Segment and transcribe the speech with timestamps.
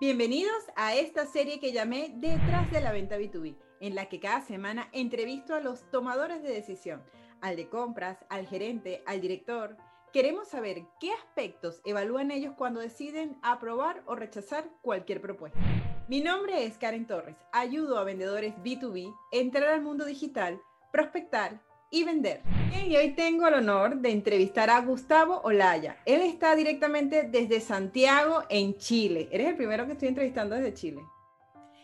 [0.00, 4.42] Bienvenidos a esta serie que llamé Detrás de la venta B2B, en la que cada
[4.42, 7.02] semana entrevisto a los tomadores de decisión,
[7.40, 9.76] al de compras, al gerente, al director.
[10.12, 15.58] Queremos saber qué aspectos evalúan ellos cuando deciden aprobar o rechazar cualquier propuesta.
[16.06, 17.36] Mi nombre es Karen Torres.
[17.50, 20.60] Ayudo a vendedores B2B a entrar al mundo digital,
[20.92, 21.60] prospectar
[21.90, 22.42] y vender.
[22.86, 25.98] y hoy tengo el honor de entrevistar a Gustavo Olaya.
[26.06, 29.28] Él está directamente desde Santiago, en Chile.
[29.30, 31.02] Eres el primero que estoy entrevistando desde Chile.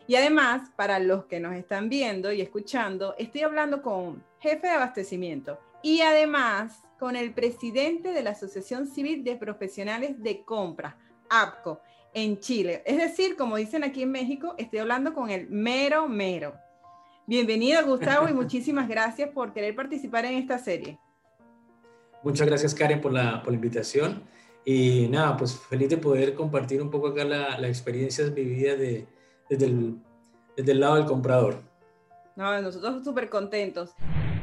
[0.07, 4.75] Y además, para los que nos están viendo y escuchando, estoy hablando con jefe de
[4.75, 10.97] abastecimiento y además con el presidente de la Asociación Civil de Profesionales de Compra,
[11.29, 11.81] APCO,
[12.13, 12.83] en Chile.
[12.87, 16.55] Es decir, como dicen aquí en México, estoy hablando con el mero mero.
[17.27, 20.99] Bienvenido, Gustavo, y muchísimas gracias por querer participar en esta serie.
[22.23, 24.23] Muchas gracias, Karen, por la, por la invitación.
[24.63, 29.07] Y nada, pues feliz de poder compartir un poco acá las la experiencias vividas de,
[29.49, 29.97] desde, el,
[30.55, 31.63] desde el lado del comprador.
[32.37, 33.95] No, nosotros súper contentos.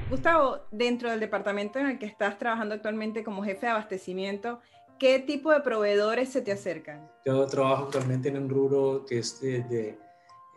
[0.10, 4.60] Gustavo, dentro del departamento en el que estás trabajando actualmente como jefe de abastecimiento,
[4.98, 7.08] ¿qué tipo de proveedores se te acercan?
[7.26, 9.98] Yo trabajo actualmente en un rubro que es de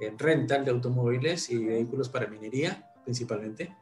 [0.00, 3.74] en rental de automóviles y vehículos para minería principalmente.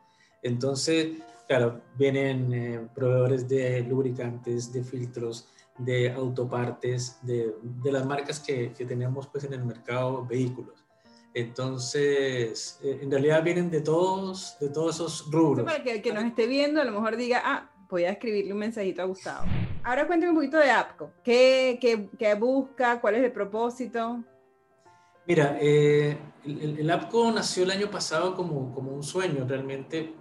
[0.42, 8.40] Entonces, claro, vienen eh, proveedores de lubricantes, de filtros, de autopartes, de, de las marcas
[8.40, 10.84] que, que, tenemos pues en el mercado vehículos.
[11.34, 15.64] Entonces, eh, en realidad vienen de todos, de todos esos rubros.
[15.64, 18.52] Para que el que nos esté viendo a lo mejor diga, ah, voy a escribirle
[18.52, 19.46] un mensajito a Gustavo.
[19.84, 21.12] Ahora cuéntame un poquito de APCO.
[21.24, 23.00] ¿Qué, qué, qué busca?
[23.00, 24.22] ¿Cuál es el propósito?
[25.26, 30.14] Mira, eh, el, APCO nació el año pasado como, como un sueño, realmente.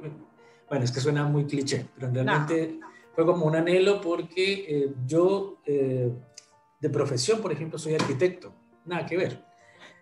[0.70, 2.80] Bueno, es que suena muy cliché, pero realmente
[3.14, 6.12] fue como un anhelo porque eh, yo eh,
[6.80, 8.54] de profesión, por ejemplo, soy arquitecto,
[8.86, 9.44] nada que ver.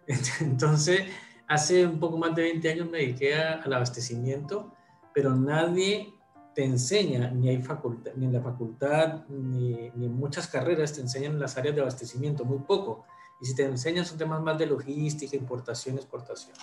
[0.41, 1.02] Entonces,
[1.47, 4.73] hace un poco más de 20 años me dediqué al abastecimiento,
[5.13, 6.13] pero nadie
[6.53, 11.01] te enseña, ni, hay facultad, ni en la facultad, ni, ni en muchas carreras te
[11.01, 13.06] enseñan las áreas de abastecimiento, muy poco.
[13.41, 16.55] Y si te enseñan son temas más de logística, importación, exportación.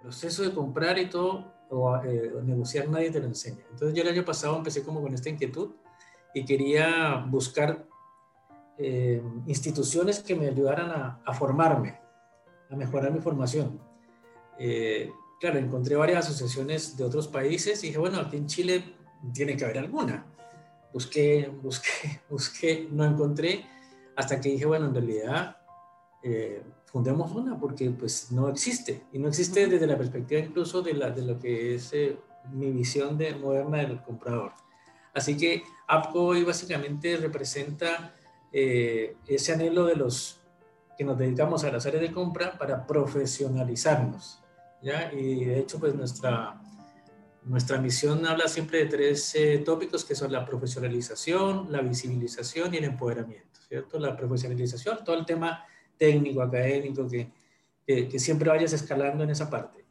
[0.00, 1.52] Proceso de comprar y todo,
[2.04, 3.64] eh, o, negociar, nadie te lo enseña.
[3.70, 5.70] Entonces yo el año pasado empecé como con esta inquietud
[6.34, 7.86] y quería buscar
[8.78, 12.00] eh, instituciones que me ayudaran a, a, formarme,
[12.70, 13.80] a mejorar mi formación.
[14.58, 18.84] Eh, claro, encontré varias asociaciones de otros países y dije, bueno, aquí en Chile
[19.32, 20.26] tiene que haber alguna.
[20.92, 23.66] Busqué, busqué, busqué, no encontré,
[24.16, 25.56] hasta que dije, bueno, en realidad
[26.22, 30.94] eh, fundemos una porque pues no existe y no existe desde la perspectiva incluso de,
[30.94, 32.16] la, de lo que es eh,
[32.52, 34.52] mi visión de, moderna del comprador.
[35.14, 38.14] Así que APCO hoy básicamente representa
[38.52, 40.40] eh, ese anhelo de los
[40.98, 44.42] que nos dedicamos a las áreas de compra para profesionalizarnos.
[44.82, 45.12] ¿ya?
[45.12, 46.60] Y de hecho pues nuestra,
[47.44, 52.78] nuestra misión habla siempre de tres eh, tópicos que son la profesionalización, la visibilización y
[52.78, 53.60] el empoderamiento.
[53.68, 53.98] ¿cierto?
[54.00, 55.64] La profesionalización, todo el tema
[56.00, 57.28] técnico, académico, que,
[58.08, 59.84] que, siempre vayas escalando en esa parte.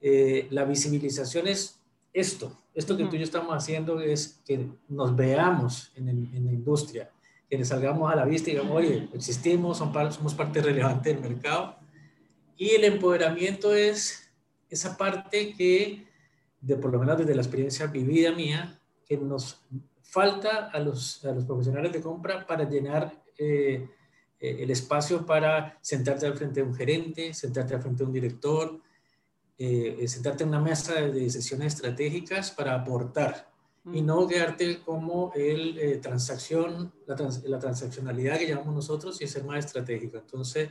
[0.00, 1.80] Eh, la visibilización es
[2.12, 6.52] esto, esto que tú y yo estamos haciendo es que nos veamos en, en la
[6.52, 7.10] industria,
[7.50, 11.76] que nos salgamos a la vista y digamos, oye, existimos, somos parte relevante del mercado.
[12.56, 14.30] Y el empoderamiento es
[14.70, 16.06] esa parte que,
[16.60, 19.60] de por lo menos desde la experiencia vivida mía, que nos
[20.02, 23.88] falta a los, a los profesionales de compra para llenar eh,
[24.40, 28.80] el espacio para sentarte al frente de un gerente, sentarte al frente de un director,
[29.58, 33.50] eh, sentarte en una mesa de sesiones estratégicas para aportar
[33.92, 39.42] y no quedarte como el eh, transacción, la, la, transaccionalidad que llamamos nosotros y ser
[39.44, 40.18] más estratégico.
[40.18, 40.68] Entonces,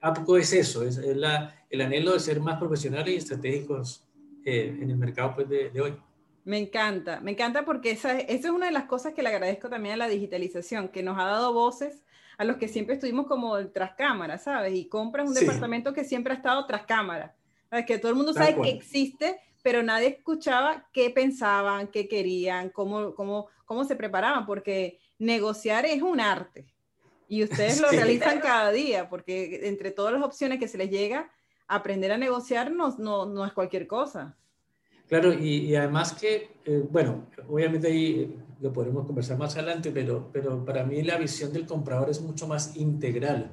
[0.00, 4.04] APCO es eso, es, la, el anhelo de ser más profesionales y estratégicos
[4.44, 5.96] en el mercado pues, de, de, hoy.
[6.44, 9.70] Me encanta, me encanta porque esa, esa, es una de las cosas que le agradezco
[9.70, 12.03] también a la digitalización, que nos ha dado voces
[12.36, 14.74] a los que siempre estuvimos como tras cámara, ¿sabes?
[14.74, 17.34] Y compras un departamento que siempre ha estado tras cámara.
[17.70, 17.86] ¿sabes?
[17.86, 23.14] Que todo el mundo sabe que existe, pero nadie escuchaba qué pensaban, qué querían, cómo,
[23.14, 26.66] cómo, cómo se preparaban, porque negociar es un arte.
[27.28, 31.30] Y ustedes lo realizan cada día, porque entre todas las opciones que se les llega,
[31.66, 34.36] aprender a negociar no, no, no es cualquier cosa.
[35.08, 40.64] Claro, y, además que, eh, bueno, obviamente ahí lo podremos conversar más adelante, pero, pero
[40.64, 43.52] para mí la visión del comprador es mucho más integral,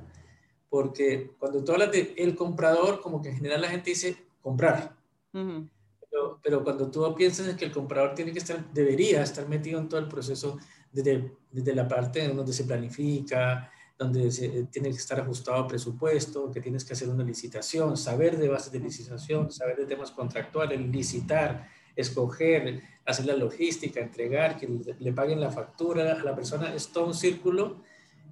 [0.69, 4.95] porque cuando tú hablas de el comprador, como que en general la gente dice comprar,
[5.33, 9.81] pero, pero, cuando tú piensas en que el comprador tiene que estar, debería estar metido
[9.81, 10.57] en todo el proceso
[10.93, 13.69] desde, desde la parte donde se planifica,
[13.99, 18.37] donde eh, tiene que estar ajustado a presupuesto, que tienes que hacer una licitación, saber
[18.37, 24.67] de bases de licitación, saber de temas contractuales, licitar, escoger, hacer la logística, entregar, que
[24.99, 27.81] le paguen la factura a la persona, es todo un círculo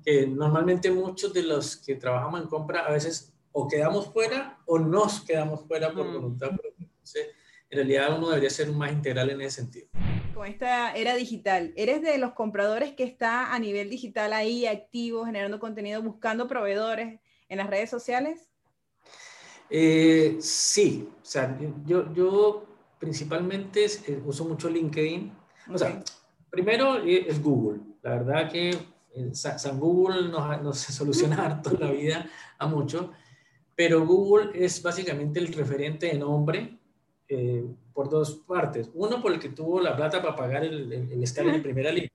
[0.04, 4.80] que normalmente muchos de los que trabajamos en compra a veces o quedamos fuera o
[4.80, 6.14] nos quedamos fuera por mm.
[6.14, 7.28] voluntad Entonces,
[7.70, 9.88] en realidad uno debería ser más integral en ese sentido
[10.40, 15.26] con esta era digital, ¿eres de los compradores que está a nivel digital ahí activo,
[15.26, 17.20] generando contenido, buscando proveedores
[17.50, 18.48] en las redes sociales?
[19.70, 22.69] Eh, sí, o sea, yo, yo
[23.00, 25.32] principalmente eh, uso mucho LinkedIn.
[25.74, 26.04] O sea,
[26.50, 27.80] primero eh, es Google.
[28.02, 28.78] La verdad que
[29.34, 33.12] San Google nos, nos soluciona harto la vida a mucho,
[33.76, 36.80] pero Google es básicamente el referente de nombre
[37.28, 38.90] eh, por dos partes.
[38.94, 42.10] Uno, por el que tuvo la plata para pagar el, el, escala en primera línea.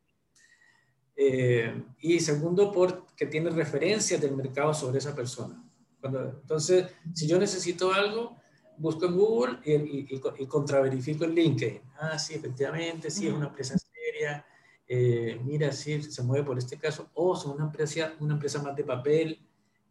[1.17, 5.63] Eh, y segundo, porque tiene referencias del mercado sobre esa persona.
[6.01, 8.37] Cuando, entonces, si yo necesito algo,
[8.79, 11.81] busco en Google y, y, y, contraverifico en LinkedIn.
[11.99, 14.45] Ah, sí, efectivamente, sí, es una empresa seria.
[14.87, 17.11] Eh, mira, sí, se mueve por este caso.
[17.15, 19.39] O son una empresa, una empresa más de papel,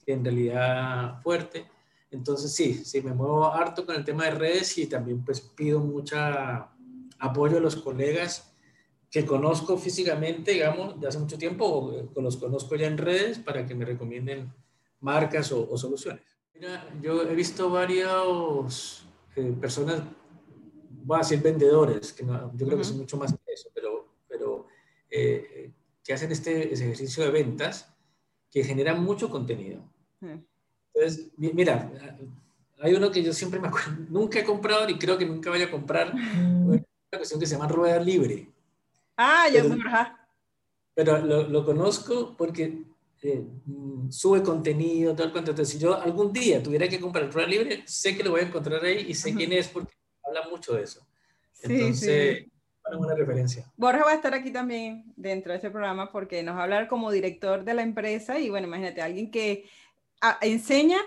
[0.06, 1.66] que en realidad fuerte.
[2.12, 5.80] Entonces sí, sí, me muevo harto con el tema de redes y también pues pido
[5.80, 6.70] mucha
[7.20, 8.54] apoyo a los colegas
[9.10, 11.66] que conozco físicamente, digamos, de hace mucho tiempo
[12.14, 14.52] o los conozco ya en redes para que me recomienden
[15.00, 16.24] marcas o, soluciones.
[16.54, 19.06] Mira, yo he visto varias
[19.36, 20.04] eh, personas,
[21.04, 24.68] voy a decir vendedores, que yo creo que son mucho más que eso, pero, pero
[25.10, 25.72] eh,
[26.04, 27.94] que hacen este ejercicio de ventas
[28.52, 29.82] que generan mucho contenido.
[30.94, 31.92] Entonces, mira,
[32.80, 35.66] hay uno que yo siempre me acuerdo, nunca he comprado y creo que nunca vaya
[35.66, 38.50] a comprar, una cuestión que se llama rueda libre.
[39.18, 39.76] Ah, ya pero,
[40.94, 42.84] pero lo, lo, conozco porque
[43.24, 45.52] eh, mm, sube contenido, todo el cuento.
[45.52, 48.48] Entonces, si yo algún día tuviera que comprar rueda libre, sé que lo voy a
[48.48, 49.94] encontrar ahí y sé quién es porque
[50.24, 51.08] habla mucho de eso.
[51.62, 52.52] Entonces, sí,
[52.98, 53.72] una referencia.
[53.78, 56.88] Borja va a estar aquí también dentro de este programa porque nos va a hablar
[56.90, 59.70] como director de la empresa y bueno, imagínate, alguien que
[60.42, 60.98] enseña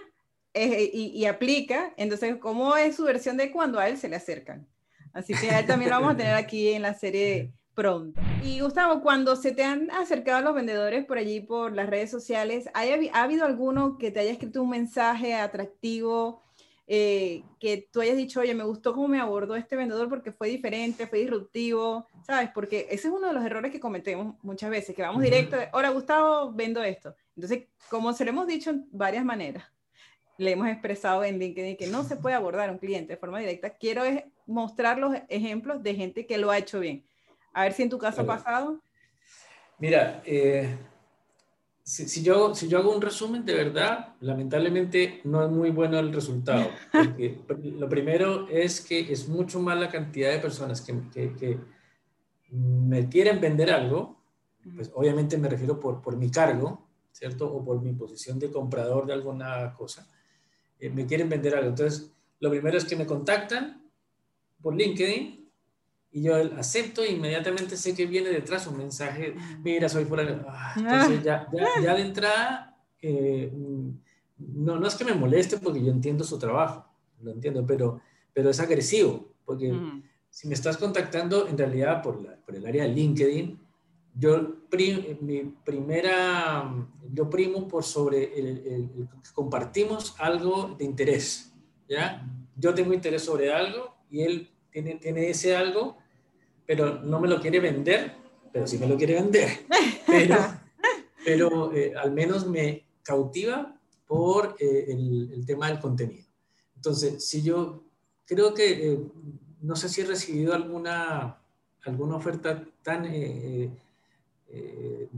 [0.55, 4.67] eh, y, aplica, entonces, ¿cómo es su versión de cuando a él se le acercan?
[5.13, 8.21] Así que a él también lo vamos a tener aquí en la serie pronto.
[8.43, 12.69] Y Gustavo, cuando se te han acercado los vendedores por allí, por las redes sociales,
[12.75, 16.43] ¿ha, ha habido alguno que te haya escrito un mensaje atractivo?
[16.89, 20.49] Eh, que tú hayas dicho, oye, me gustó cómo me abordó este vendedor porque fue
[20.49, 22.51] diferente, fue disruptivo, ¿sabes?
[22.55, 25.91] Porque ese es uno de los errores que cometemos muchas veces, que vamos directo, hola
[25.91, 27.15] Gustavo, vendo esto.
[27.35, 29.65] Entonces, como se lo hemos dicho en varias maneras,
[30.39, 33.41] le hemos expresado en LinkedIn que no se puede abordar a un cliente de forma
[33.41, 34.03] directa, quiero
[34.47, 37.05] mostrar los ejemplos de gente que lo ha hecho bien.
[37.57, 38.83] A ver si en tu caso ha pasado.
[39.79, 40.77] Mira, eh,
[41.83, 46.13] si, yo, si yo hago un resumen, de verdad, lamentablemente no es muy bueno el
[46.13, 46.69] resultado.
[46.93, 51.59] Porque lo primero es que es mucho más la cantidad de personas que, que,
[52.51, 54.21] me quieren vender algo,
[54.75, 57.51] pues obviamente me refiero por, por mi cargo, ¿cierto?
[57.51, 60.07] O por mi posición de comprador de alguna cosa,
[60.79, 61.71] eh, me quieren vender algo.
[61.71, 63.83] Entonces, lo primero es que me contactan
[64.61, 65.46] por LinkedIn
[66.17, 70.73] y yo acepto e inmediatamente sé que viene detrás un mensaje, mira, soy fuera ah,
[70.75, 71.47] entonces ya,
[71.83, 73.53] ya, de entrada, eh,
[74.39, 76.89] no, no es que me moleste porque yo entiendo su trabajo,
[77.21, 78.01] lo entiendo, pero,
[78.33, 79.79] pero es agresivo, porque
[80.31, 83.61] si me estás contactando en realidad por, la, por el área de LinkedIn,
[84.15, 84.57] yo
[85.21, 86.75] mi primera,
[87.13, 91.53] yo primo por sobre el, el, compartimos algo de interés,
[91.87, 92.27] ¿ya?
[92.57, 95.99] Yo tengo interés sobre algo y él tiene, tiene ese algo
[96.67, 98.15] pero no me lo quiere vender,
[98.53, 99.67] pero sí me lo quiere vender.
[100.07, 100.37] Pero,
[101.25, 106.27] pero eh, al menos me cautiva por eh, el, tema del contenido.
[106.75, 107.85] Entonces, si yo
[108.25, 109.01] creo que, eh,
[109.63, 111.39] no sé si he recibido alguna,
[111.85, 113.71] alguna oferta tan de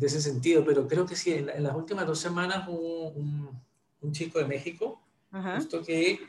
[0.06, 3.50] ese sentido, pero creo que sí, en, las últimas dos semanas un,
[4.00, 5.00] un, chico de México,
[5.56, 6.20] justo que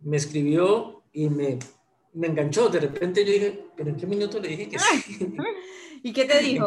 [0.00, 1.58] me escribió y me
[2.14, 2.68] me enganchó.
[2.68, 5.34] De repente yo dije, ¿pero en qué minuto le dije que sí?
[6.02, 6.66] ¿Y qué te dijo?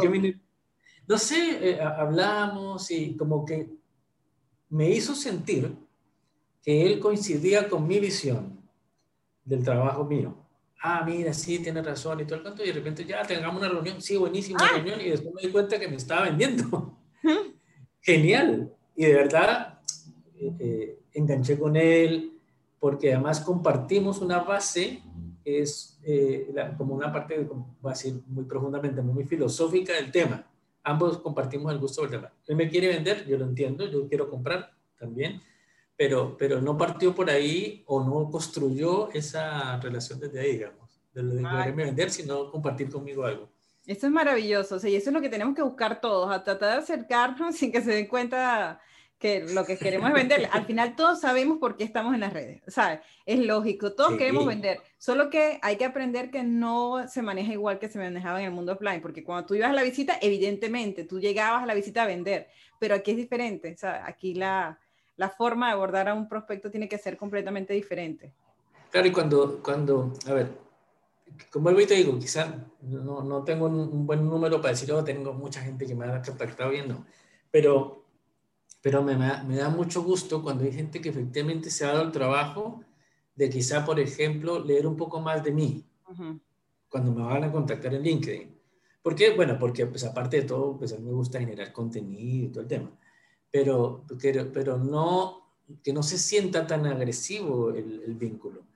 [1.08, 3.70] no sé, eh, hablamos y como que
[4.70, 5.76] me hizo sentir
[6.64, 8.60] que él coincidía con mi visión
[9.44, 10.36] del trabajo mío.
[10.82, 12.64] Ah, mira, sí, tiene razón y todo el cuento.
[12.64, 14.74] Y de repente ya tengamos una reunión, sí, buenísima ah.
[14.76, 15.00] reunión.
[15.02, 16.98] Y después me di cuenta que me estaba vendiendo.
[18.02, 18.72] Genial.
[18.96, 19.80] Y de verdad,
[20.36, 22.40] eh, eh, enganché con él,
[22.80, 25.02] porque además compartimos una base
[25.46, 27.48] es eh, como una parte,
[27.86, 30.46] va a decir muy profundamente, muy filosófica del tema.
[30.84, 32.34] ambos compartimos el gusto del tema.
[32.48, 35.42] Él me quiere vender, yo lo entiendo, yo quiero comprar también,
[35.96, 41.24] pero, pero no partió por ahí o no construyó esa relación desde ahí, digamos, de
[41.24, 43.50] lo de quererme vender, sino compartir conmigo algo.
[43.86, 46.44] Eso es maravilloso, o sea, y eso es lo que tenemos que buscar todos, a
[46.44, 48.82] tratar de acercarnos sin que se den cuenta
[49.26, 50.48] que lo que queremos es vender.
[50.52, 53.00] Al final todos sabemos por qué estamos en las redes, ¿sabes?
[53.26, 57.80] Es lógico, todos queremos vender, solo que hay que aprender que no se maneja igual
[57.80, 61.06] que se manejaba en el mundo offline, porque cuando tú ibas a la visita, evidentemente,
[61.06, 64.80] tú llegabas a la visita a vender, pero aquí es diferente, sea, aquí la,
[65.18, 68.32] la forma de abordar a un prospecto tiene que ser completamente diferente.
[68.92, 70.52] Claro, y cuando, cuando a ver,
[71.52, 72.48] como vuelvo y te digo, quizás
[72.82, 76.22] no, no tengo un, buen número para decir, oh, tengo mucha gente que me ha
[76.22, 77.04] contactado viendo,
[77.50, 78.05] pero
[78.86, 82.12] pero me, me, da mucho gusto cuando hay gente que efectivamente se ha dado el
[82.12, 82.84] trabajo
[83.36, 85.84] de quizá, por ejemplo, leer un poco más de mí
[86.88, 88.56] cuando me van a contactar en LinkedIn.
[89.02, 89.32] ¿Por qué?
[89.32, 92.62] Bueno, porque pues aparte de todo, pues a mí me gusta generar contenido y todo
[92.62, 92.92] el tema,
[93.50, 98.68] pero, pero, pero no, que no se sienta tan agresivo el, el vínculo.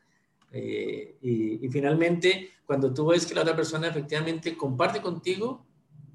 [0.51, 5.67] Eh, y, y, finalmente, cuando tú ves que la otra persona efectivamente comparte contigo,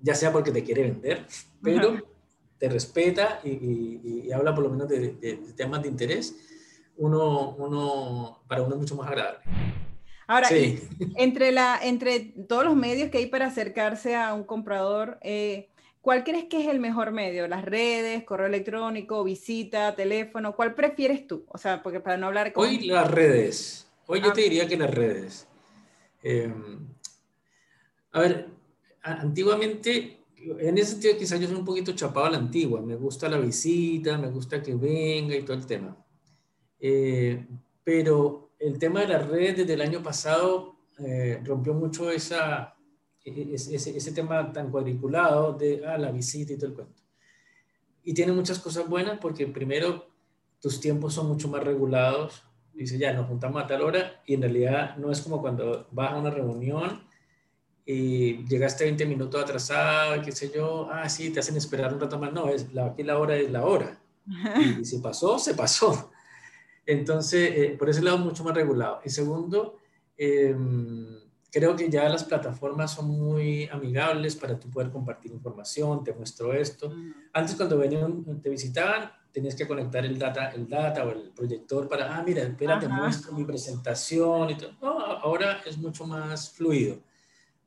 [0.03, 1.29] ya sea porque te quiere vender,
[1.63, 2.14] pero
[2.65, 6.35] te respeta y, habla por lo menos de, temas de interés,
[6.97, 9.41] uno, uno, para uno es mucho más agradable.
[10.27, 10.49] Ahora,
[11.17, 15.69] entre, la, entre todos los medios que hay para acercarse a un comprador, eh,
[16.01, 17.47] ¿cuál crees que es el mejor medio?
[17.49, 20.57] ¿Las redes, correo electrónico, visita, teléfono?
[20.57, 21.45] ¿Cuál prefieres tú?
[21.49, 22.67] O sea, porque para no hablar con...
[22.67, 23.87] Hoy las redes.
[24.07, 24.33] Hoy yo ah.
[24.33, 25.47] te diría que las redes.
[26.23, 26.89] Em,
[28.13, 28.49] a ver,
[29.03, 30.24] antiguamente
[30.59, 33.39] en ese sentido quizás yo soy un poquito chapado a la antigua, me gusta la
[33.39, 35.97] visita, me gusta que venga y todo el tema.
[36.81, 37.47] Eh,
[37.83, 42.77] pero el tema de las redes desde el año pasado eh, rompió mucho esa,
[43.25, 47.03] e, e, ese, ese, tema tan cuadriculado de ah, la visita y todo el cuento.
[48.03, 50.07] Y tiene muchas cosas buenas porque primero
[50.61, 52.43] tus tiempos son mucho más regulados.
[52.73, 56.13] Dice, ya, nos juntamos a tal hora y en realidad no es como cuando vas
[56.13, 57.03] a una reunión
[57.87, 62.19] y llegaste 20 minutos atrasado, qué sé yo, ah, sí, te hacen esperar un rato
[62.19, 62.33] más.
[62.33, 64.01] No, es la, aquí la hora es la hora.
[64.81, 66.11] Y, si pasó, se pasó.
[66.87, 69.01] Entonces, eh, por ese lado, mucho más regulado.
[69.05, 69.79] Y segundo,
[70.17, 71.19] em,
[71.51, 76.55] creo que ya las plataformas son muy amigables para tú poder compartir información, te muestro
[76.55, 76.91] esto.
[77.35, 81.87] Antes, cuando venían, te visitaban, tenías que conectar el data, el data o el proyector
[81.87, 84.73] para, ah, mira, espera, te muestro mi presentación y todo.
[84.81, 86.99] No, ahora es mucho más fluido.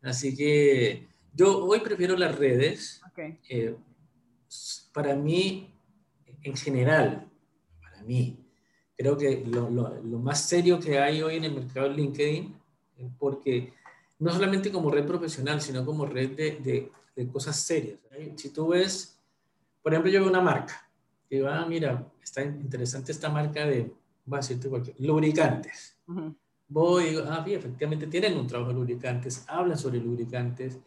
[0.08, 3.02] Así que yo hoy prefiero las redes.
[3.50, 3.76] Eh,
[4.94, 5.74] para mí,
[6.44, 7.30] en general,
[7.82, 8.40] para mí,
[8.96, 9.70] creo que lo,
[10.20, 12.56] más serio que hay hoy en el mercado es LinkedIn,
[13.20, 13.74] porque
[14.20, 16.92] no solamente como red profesional, sino como red de,
[17.32, 18.00] cosas serias.
[18.36, 19.20] Si tú ves,
[19.82, 20.90] por ejemplo, yo veo una marca,
[21.44, 23.92] va, ah, mira, está interesante esta marca de,
[24.32, 25.98] va a decirte cualquier, lubricantes
[26.68, 30.78] voy y digo, ah, sí, efectivamente tienen un trabajo de lubricantes, hablan sobre lubricantes,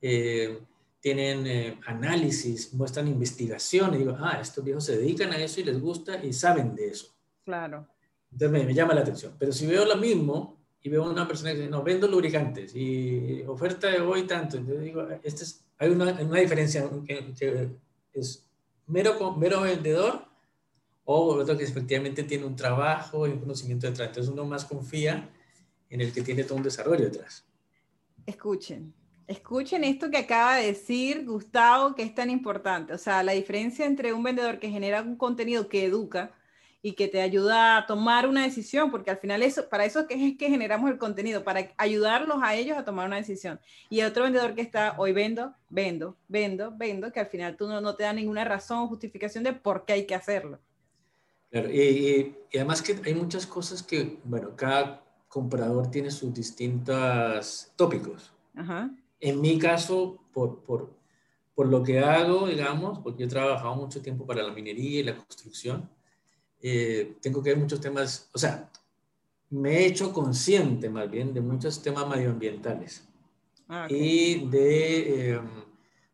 [0.00, 0.58] eh,
[1.00, 5.64] tienen eh, análisis, muestran investigación, y digo, ah, estos viejos se dedican a eso y
[5.64, 7.14] les gusta y saben de eso.
[7.44, 7.86] Claro.
[8.32, 9.34] Entonces me, llama la atención.
[9.38, 13.42] Pero si veo lo mismo y veo una persona que dice, no, vendo lubricantes y
[13.46, 17.34] oferta de hoy tanto, entonces digo, este es, hay una, una diferencia que,
[18.12, 18.46] es
[18.86, 20.24] mero, mero vendedor
[21.04, 24.08] o otro que efectivamente tiene un trabajo y un conocimiento detrás.
[24.08, 25.28] Entonces uno más confía
[25.90, 27.44] en el que tiene todo un desarrollo detrás.
[28.26, 28.94] Escuchen,
[29.26, 32.94] escuchen esto que acaba de decir Gustavo, que es tan importante.
[32.94, 36.32] O sea, la diferencia entre un vendedor que genera un contenido que educa
[36.80, 40.36] y que te ayuda a tomar una decisión, porque al final eso, para eso es
[40.36, 43.58] que generamos el contenido, para ayudarlos a ellos a tomar una decisión.
[43.88, 47.80] Y otro vendedor que está, hoy vendo, vendo, vendo, vendo, que al final tú no,
[47.80, 50.60] no te da ninguna razón o justificación de por qué hay que hacerlo
[51.54, 58.32] y, además que hay muchas cosas que, bueno, cada comprador tiene sus distintos tópicos.
[59.20, 60.94] En mi caso, por, por,
[61.54, 65.02] por, lo que hago, digamos, porque yo he trabajado mucho tiempo para la minería y
[65.02, 65.88] la construcción,
[66.60, 68.70] eh, tengo que ver muchos temas, o sea,
[69.50, 73.06] me he hecho consciente más bien de muchos temas medioambientales
[73.68, 75.48] ah, y de em,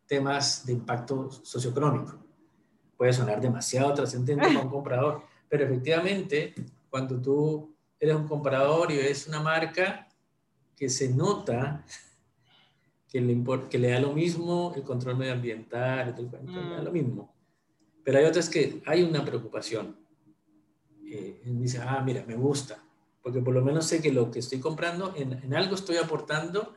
[0.06, 2.18] temas de impacto socioeconómico.
[2.96, 6.54] Puede sonar demasiado trascendente para un comprador, pero efectivamente,
[6.88, 10.08] cuando tú eres un comprador y ves una marca
[10.76, 11.84] que se nota
[13.08, 16.94] que le, que le da lo mismo el control medioambiental, le da lo mm.
[16.94, 17.34] mismo.
[18.04, 19.98] Pero hay otras que hay una preocupación.
[21.04, 22.80] Eh, dice, ah, mira, me gusta,
[23.20, 26.76] porque por lo menos sé que lo que estoy comprando, en, algo estoy aportando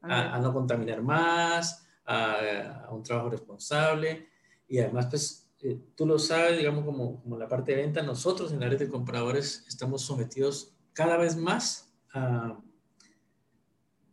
[0.00, 4.28] a, no contaminar más, a, un trabajo responsable
[4.68, 8.52] y además, pues, eh, tú lo sabes, digamos, como, como la parte de venta, nosotros
[8.52, 12.58] en la red de compradores estamos sometidos cada vez más a,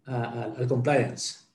[0.05, 1.45] al compliance,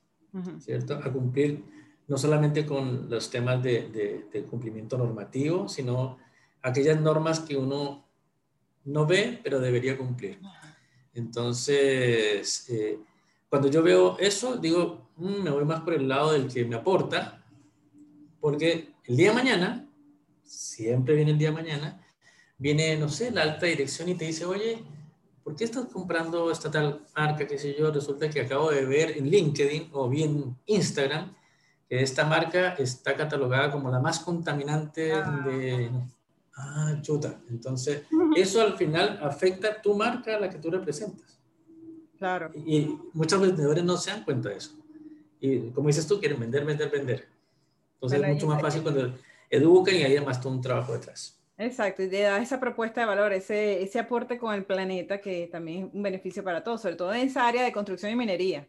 [0.58, 0.94] ¿cierto?
[0.94, 1.64] A cumplir
[2.06, 6.18] no solamente con los temas de, de, cumplimiento normativo, sino
[6.62, 8.06] aquellas normas que uno
[8.84, 10.40] no ve, pero debería cumplir.
[11.14, 12.98] Entonces, eh,
[13.48, 16.76] cuando yo veo eso, digo, mm, me voy más por el lado del que me
[16.76, 17.42] aporta,
[18.40, 19.83] porque el día de mañana,
[20.44, 22.06] siempre viene el día de mañana,
[22.58, 24.82] viene, no sé, la alta dirección y te dice, oye,
[25.42, 27.90] ¿por qué estás comprando esta tal marca, qué sé yo?
[27.90, 31.34] Resulta que acabo de ver en LinkedIn o bien Instagram
[31.88, 35.42] que esta marca está catalogada como la más contaminante ah.
[35.44, 35.90] de...
[36.56, 37.40] Ah, chuta.
[37.50, 38.04] Entonces,
[38.36, 41.40] eso al final afecta tu marca a la que tú representas.
[42.16, 42.52] Claro.
[42.54, 44.70] Y muchos vendedores no se dan cuenta de eso.
[45.40, 47.28] Y como dices tú, quieren vender, vender, vender.
[47.94, 49.14] Entonces es mucho más fácil cuando
[49.56, 51.38] educan y hay además todo un trabajo detrás.
[51.56, 55.86] Exacto, y da esa propuesta de valor, ese, ese aporte con el planeta que también
[55.86, 58.66] es un beneficio para todos, sobre todo en esa área de construcción y minería.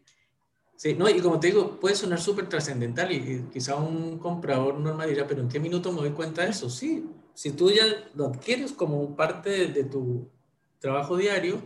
[0.76, 5.08] Sí, no, y como te digo, puede sonar súper trascendental y, quizá un comprador normal
[5.08, 6.70] dirá, pero ¿en qué minuto me doy cuenta de eso?
[6.70, 10.30] Sí, si tú ya lo adquieres como parte de, tu
[10.78, 11.62] trabajo diario,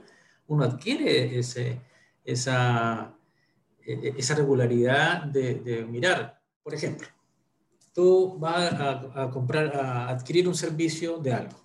[0.47, 1.81] uno adquiere ese,
[2.25, 3.15] esa,
[3.85, 6.41] e, e, esa regularidad de, de mirar.
[6.63, 7.09] Por ejemplo,
[8.01, 11.59] tú vas a, comprar, a adquirir un servicio de algo.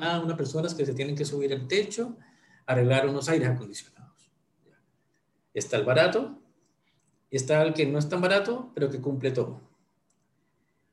[0.00, 2.16] A unas personas que se tienen que subir el techo,
[2.66, 4.32] arreglar unos aires acondicionados.
[5.54, 6.40] Está el barato
[7.30, 9.60] y está el que no es tan barato, pero que cumple todo.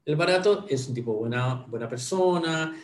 [0.05, 2.75] El barato es un tipo buena, buena persona,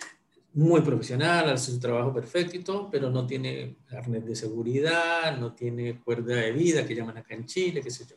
[0.54, 6.34] muy profesional, hace su trabajo perfecto, pero no tiene arnés de seguridad, no tiene cuerda
[6.34, 8.16] de vida, que llaman acá en Chile, qué sé yo.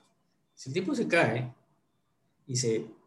[0.54, 1.52] Si el tipo se cae
[2.46, 3.01] y se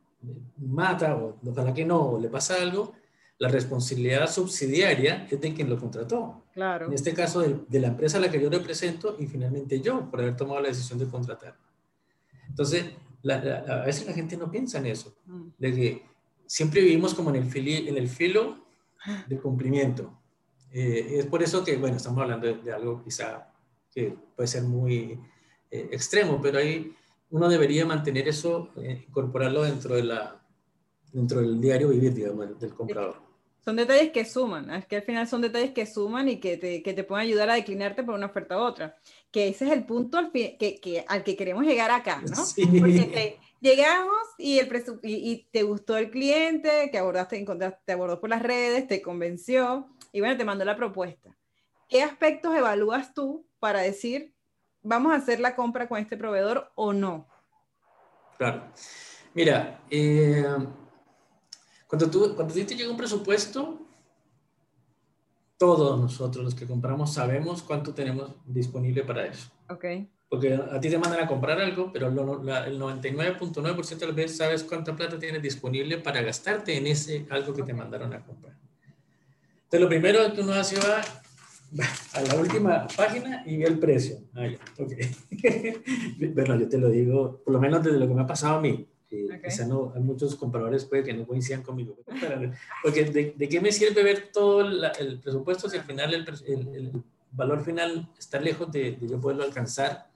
[0.57, 2.93] mata o ojalá que no, o le pasa algo,
[3.37, 6.43] la responsabilidad subsidiaria es de quien lo contrató.
[6.53, 6.87] Claro.
[6.87, 10.21] En este caso, de, la empresa a la que yo represento y finalmente yo, por
[10.21, 11.57] haber tomado la decisión de contratar.
[12.47, 12.85] Entonces,
[13.27, 15.47] a veces la gente no piensa en eso, mm.
[15.57, 16.05] de que
[16.45, 18.65] siempre vivimos como en el, fili, en el filo
[19.27, 20.17] del cumplimiento.
[20.71, 23.51] Eh, es por eso que, bueno, estamos hablando de, algo quizá
[23.91, 25.19] que puede ser muy
[25.71, 26.95] eh, extremo, pero ahí
[27.29, 30.41] uno debería mantener eso, eh, incorporarlo dentro, de la,
[31.11, 33.23] dentro del diario vivir, digamos, del, comprador.
[33.63, 36.83] Son detalles que suman, es que al final son detalles que suman y que te,
[36.83, 38.95] que te pueden ayudar a declinarte por una oferta u otra.
[39.31, 42.45] Que ese es el punto al, que, que, al que queremos llegar acá, ¿no?
[42.45, 42.67] Sí.
[42.79, 44.69] Porque llegamos y, el
[45.01, 49.87] y, te gustó el cliente, que abordaste, encontraste, te abordó por las redes, te convenció
[50.11, 51.35] y bueno, te mandó la propuesta.
[51.89, 54.34] ¿Qué aspectos evalúas tú para decir,
[54.85, 57.27] vamos a hacer la compra con este proveedor o no?
[58.37, 58.63] Claro.
[59.33, 60.45] Mira, eh,
[61.87, 63.81] cuando, tú, cuando te llega un presupuesto,
[65.57, 69.49] todos nosotros los que compramos sabemos cuánto tenemos disponible para eso.
[69.69, 69.85] Ok.
[70.29, 74.63] Porque a ti te mandan a comprar algo, pero el 99.9% de las veces sabes
[74.63, 78.55] cuánta plata tienes disponible para gastarte en ese algo que te mandaron a comprar.
[79.63, 81.01] Entonces, lo primero que uno hace va
[82.13, 84.17] a la última página y ve el precio.
[84.33, 84.47] Ah,
[86.33, 88.61] bueno, yo te lo digo, por lo menos desde lo que me ha pasado a
[88.61, 88.87] mí.
[89.07, 91.97] Quizá no, hay muchos compradores puede que no coincidan conmigo.
[92.83, 96.91] Porque de, qué me sirve ver todo el presupuesto si al final el, el,
[97.31, 100.09] valor final está lejos de, yo poderlo alcanzar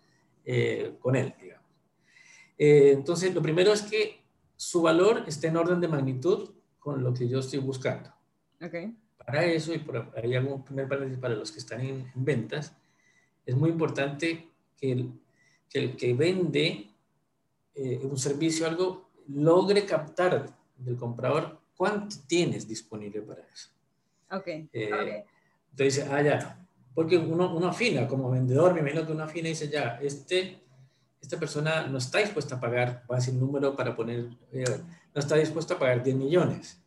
[0.45, 1.65] eh, con él, digamos.
[2.57, 4.21] Eh, entonces, lo primero es que
[4.55, 8.09] su valor esté en orden de magnitud con lo que yo estoy buscando.
[8.61, 8.95] Okay
[9.29, 12.75] para eso, y por ahí hago un primer paréntesis para los que están en, ventas,
[13.45, 15.11] es muy importante que el
[15.69, 16.89] que, el que vende
[17.75, 23.69] eh, un servicio algo logre captar del comprador cuánto tienes disponible para eso.
[24.31, 24.47] Ok.
[24.73, 25.25] Eh,
[25.71, 29.51] entonces, ah, ya, porque uno, uno afina como vendedor, me imagino que uno afina y
[29.51, 30.59] dice, ya, este,
[31.21, 34.65] esta persona no está dispuesta a pagar, va a decir número para poner, eh,
[35.13, 36.81] no está dispuesta a pagar 10 millones,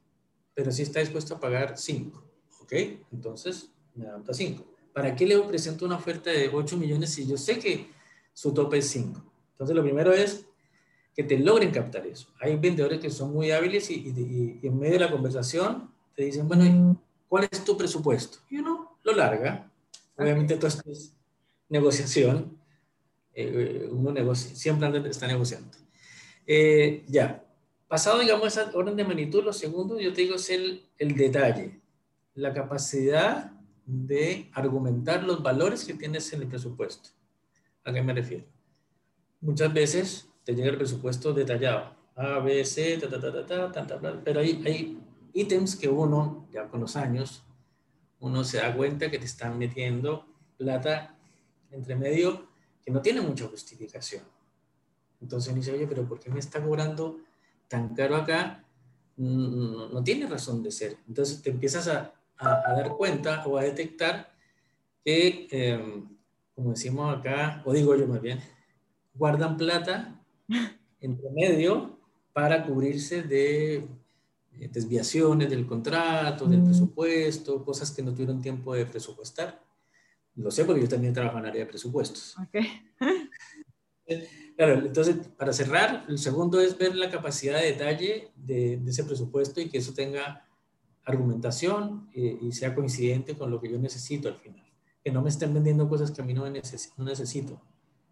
[0.55, 2.32] pero sí está dispuesto a pagar 5.
[2.63, 2.73] ¿Ok?
[3.13, 4.65] Entonces, me da 5.
[4.93, 7.91] ¿Para qué le presento una oferta de 8 millones si yo sé que
[8.33, 9.23] su tope es 5?
[9.53, 10.47] Entonces, lo primero es
[11.15, 12.29] que te logren captar eso.
[12.41, 17.01] Hay vendedores que son muy hábiles y, en medio de la conversación te dicen, bueno,
[17.29, 18.39] ¿cuál es tu presupuesto?
[18.51, 19.71] Y uno lo larga.
[20.17, 21.15] Obviamente, todo esto es
[21.69, 22.59] negociación.
[23.35, 25.71] Eh, uno negocia, siempre está negociando.
[26.47, 27.43] Eh, ya,
[27.89, 31.82] pasado, digamos, esa orden de magnitud, lo segundo, yo te digo, es el, el detalle
[32.35, 33.53] la capacidad
[33.85, 37.11] de argumentar los valores que tienes en el presupuesto.
[37.85, 38.45] ¿A qué me refiero?
[39.41, 41.95] Muchas veces te llega el presupuesto detallado.
[42.15, 45.01] A, B, C, ta, ta, ta, ta, ta, ta, pero hay, hay
[45.33, 47.43] ítems que uno, ya con los años,
[48.21, 51.17] uno se da cuenta que te están metiendo plata
[51.71, 52.47] entre medio
[52.85, 54.23] que no tiene mucha justificación.
[55.21, 57.19] Entonces uno dice, oye, pero ¿por qué me está cobrando
[57.69, 58.65] tan caro acá?
[59.17, 60.99] No, no tiene razón de ser.
[61.09, 64.33] Entonces te empiezas a, a, dar cuenta o a detectar
[65.05, 66.07] que, em,
[66.55, 68.41] como decimos acá, o digo yo más bien,
[69.15, 70.21] guardan plata
[71.01, 71.99] entre medio
[72.33, 73.77] para cubrirse de
[74.59, 76.65] eh, desviaciones del contrato, del mm.
[76.67, 79.63] presupuesto, cosas que no tuvieron tiempo de presupuestar.
[80.37, 82.37] Lo sé porque yo también trabajo en área de presupuestos.
[84.57, 89.61] Claro, entonces, para cerrar, el segundo es ver la capacidad de detalle de, ese presupuesto
[89.61, 90.47] y que eso tenga
[91.05, 94.65] argumentación eh, y sea coincidente con lo que yo necesito al final.
[95.05, 97.61] Que no me estén vendiendo cosas que a mí no, necesito.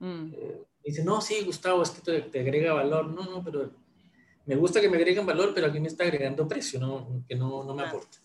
[0.00, 0.32] Mm.
[0.32, 3.06] Eh, dice, no, sí, Gustavo, es que te, te, agrega valor.
[3.06, 3.70] No, no, pero
[4.46, 7.24] me gusta que me agreguen valor, pero aquí me está agregando precio, ¿no?
[7.28, 8.18] que no, no me aporta.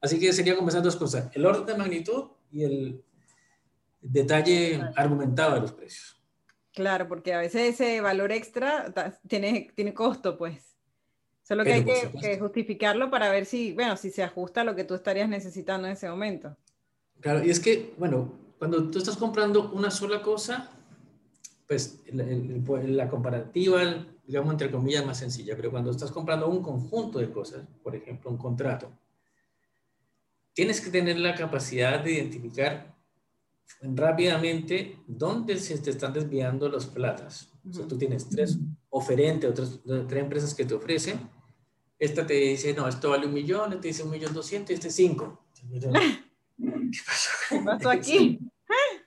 [0.00, 3.04] Así que sería comenzar dos cosas, el orden de magnitud y el
[4.00, 6.20] detalle argumentado de los precios.
[6.74, 8.92] Claro, porque a veces ese valor extra
[9.28, 10.71] tiene, tiene costo, pues.
[11.52, 14.84] Solo que hay que, justificarlo para ver si, bueno, si se ajusta a lo que
[14.84, 16.56] tú estarías necesitando en ese momento.
[17.20, 20.70] Claro, y es que, bueno, cuando tú estás comprando una sola cosa,
[21.68, 23.82] pues la comparativa,
[24.26, 27.94] digamos, entre comillas, es más sencilla, pero cuando estás comprando un conjunto de cosas, por
[27.94, 28.90] ejemplo, un contrato,
[30.54, 32.94] tienes que tener la capacidad de identificar
[33.82, 37.52] rápidamente dónde se te están desviando los platas.
[37.68, 41.41] O sea, tú tienes tres oferentes, otras tres empresas que te ofrecen.
[42.02, 44.90] Esta te dice, no, esto vale un millón, esta dice un millón doscientos y este
[44.90, 45.44] cinco.
[45.70, 47.30] ¿Qué pasó?
[47.48, 48.40] ¿Qué pasó aquí?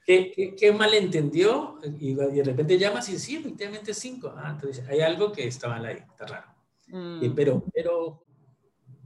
[0.06, 1.78] ¿Qué, qué, malentendió?
[2.00, 4.34] Y, de repente llamas y sí, efectivamente cinco.
[4.38, 6.48] Ah, entonces hay algo que está mal ahí, está raro.
[6.88, 7.34] Mm.
[7.36, 8.24] pero pero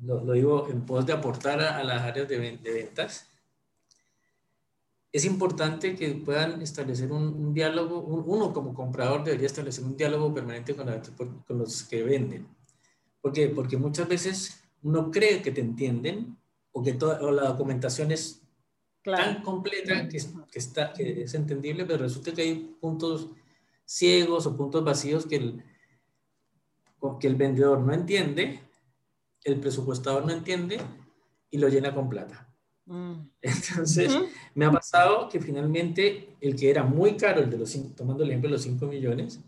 [0.03, 3.27] lo, digo en pos de aportar a, las áreas de, de ventas
[5.11, 10.75] es importante que puedan establecer un, diálogo, uno como comprador debería establecer un diálogo permanente
[10.75, 10.85] con,
[11.47, 12.58] con los que venden.
[13.21, 13.49] ¿Por qué?
[13.49, 16.37] Porque muchas veces uno cree que te entienden
[16.71, 18.41] o que toda, o la documentación es
[19.03, 20.19] tan completa que,
[20.51, 23.29] que, está, que es entendible, pero resulta que hay puntos
[23.85, 25.63] ciegos o puntos vacíos que el,
[27.19, 28.59] que el vendedor no entiende,
[29.43, 30.79] el presupuestador no entiende
[31.49, 32.47] y lo llena con plata.
[32.85, 33.13] Mm.
[33.41, 34.15] Entonces,
[34.53, 38.29] me ha pasado que finalmente el que era muy caro, el de los, tomando el
[38.29, 39.39] ejemplo de los 5 millones,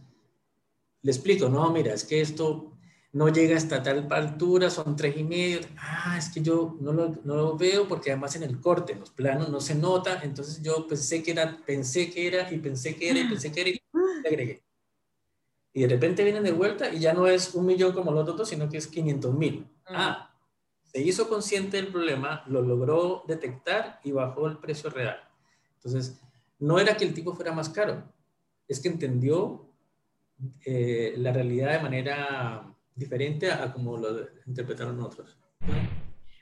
[1.03, 2.70] le explico, no, mira, es que esto
[3.13, 5.59] no llega hasta tal altura, son tres y medio.
[5.77, 9.01] Ah, es que yo no lo, no lo, veo porque además en el corte, en
[9.01, 10.21] los planos no se nota.
[10.23, 13.61] Entonces yo pensé que era, pensé que era y pensé que era y pensé que
[13.61, 13.81] era y
[14.23, 14.63] le agregué.
[15.73, 18.47] Y de repente vienen de vuelta y ya no es un millón como los otros,
[18.47, 19.67] sino que es 500 mil.
[19.85, 20.33] Ah,
[20.83, 25.17] se hizo consciente del problema, lo logró detectar y bajó el precio real.
[25.75, 26.19] Entonces,
[26.59, 28.03] no era que el tipo fuera más caro,
[28.67, 29.65] es que entendió
[30.65, 32.70] eh, la realidad de manera
[33.01, 35.37] diferente a, como lo interpretaron otros.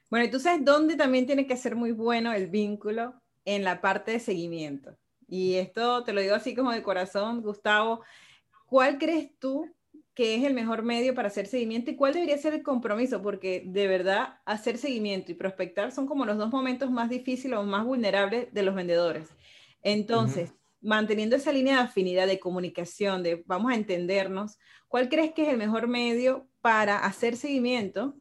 [0.09, 3.13] Bueno, sabes dónde también tiene que ser muy bueno el vínculo
[3.45, 4.95] en la parte de seguimiento.
[5.27, 8.01] Y esto te lo digo así como de corazón, Gustavo.
[8.65, 9.67] ¿Cuál crees tú
[10.19, 13.63] qué es el mejor medio para hacer seguimiento y cuál debería ser el compromiso, porque
[13.65, 17.85] de verdad hacer seguimiento y prospectar son como los dos momentos más difíciles o más
[17.85, 19.29] vulnerables de los vendedores.
[19.81, 24.57] Entonces, manteniendo esa línea de afinidad, de comunicación, de vamos a entendernos,
[24.89, 28.15] ¿cuál crees que es el mejor medio para hacer seguimiento?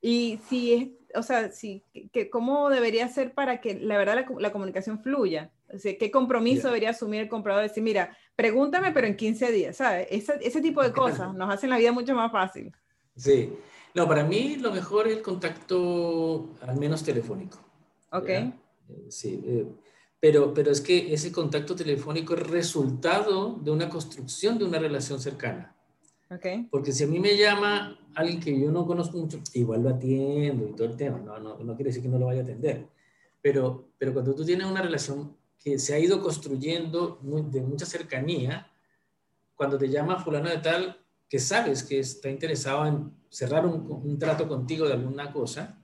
[0.00, 4.52] Y si es, o sea, si, que, ¿cómo debería ser para que la verdad la,
[4.52, 5.50] comunicación fluya?
[5.82, 7.62] ¿Qué compromiso debería asumir el comprador?
[7.62, 10.06] Decir, mira, pregúntame, pero en 15 días, ¿sabes?
[10.10, 12.72] Ese, ese tipo de cosas nos hacen la vida mucho más fácil.
[13.16, 13.52] Sí.
[13.94, 17.58] No, para mí lo mejor es el contacto, al menos telefónico.
[18.12, 18.28] Ok.
[18.28, 18.52] Eh,
[19.08, 19.66] sí, eh,
[20.20, 25.18] pero, pero es que ese contacto telefónico es resultado de una construcción de una relación
[25.18, 25.75] cercana.
[26.28, 26.66] Okay.
[26.70, 30.68] Porque si a mí me llama alguien que yo no conozco mucho, igual lo atiendo
[30.68, 32.88] y todo el tema, no, no, no quiere decir que no lo vaya a atender.
[33.40, 38.70] Pero, pero cuando tú tienes una relación que se ha ido construyendo de mucha cercanía,
[39.54, 44.48] cuando te llama fulano de tal, que sabes que está interesado en cerrar un, trato
[44.48, 45.82] contigo de alguna cosa,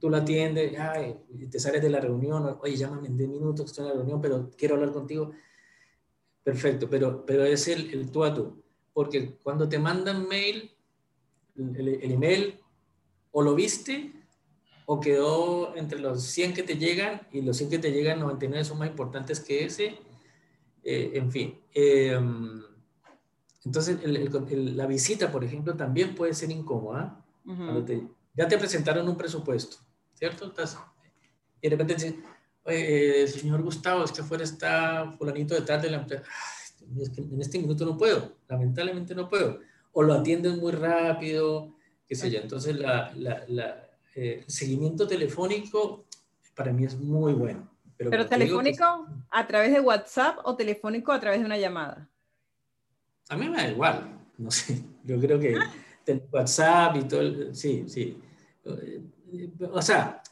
[0.00, 0.72] tú la atiendes,
[1.30, 4.20] y te sales de la reunión, oye, llámame en 10 minutos, estoy en la reunión,
[4.20, 5.32] pero quiero hablar contigo.
[6.42, 8.62] Perfecto, pero, pero es el, el tú a tú.
[8.98, 10.72] Porque cuando te mandan mail,
[11.54, 12.58] el, el email,
[13.30, 14.12] o lo viste
[14.86, 18.64] o quedó entre los 100 que te llegan y los 100 que te llegan, 99
[18.64, 19.98] son más importantes que ese.
[20.82, 22.60] Eh, en fin, em,
[23.64, 27.24] entonces la visita, por ejemplo, también puede ser incómoda.
[28.34, 29.76] ya te presentaron un presupuesto,
[30.14, 30.46] ¿cierto?
[30.46, 30.76] Estás,
[31.62, 32.24] y de repente dicen,
[32.68, 36.24] Oye, señor Gustavo, es que afuera está fulanito detrás de la empresa.
[37.00, 39.60] Es que en este minuto no puedo, lamentablemente no puedo.
[39.92, 41.74] O lo atienden muy rápido,
[42.06, 42.40] qué sé yo.
[42.40, 46.06] Entonces, la, la, eh, el seguimiento telefónico
[46.54, 47.68] para mí es muy bueno.
[47.96, 52.08] ¿Pero, telefónico a través de WhatsApp o telefónico a través de una llamada?
[53.28, 54.82] A mí me da igual, no sé.
[55.04, 55.56] Yo creo que
[56.30, 58.16] WhatsApp y todo, sí, sí.
[59.72, 60.22] O sea,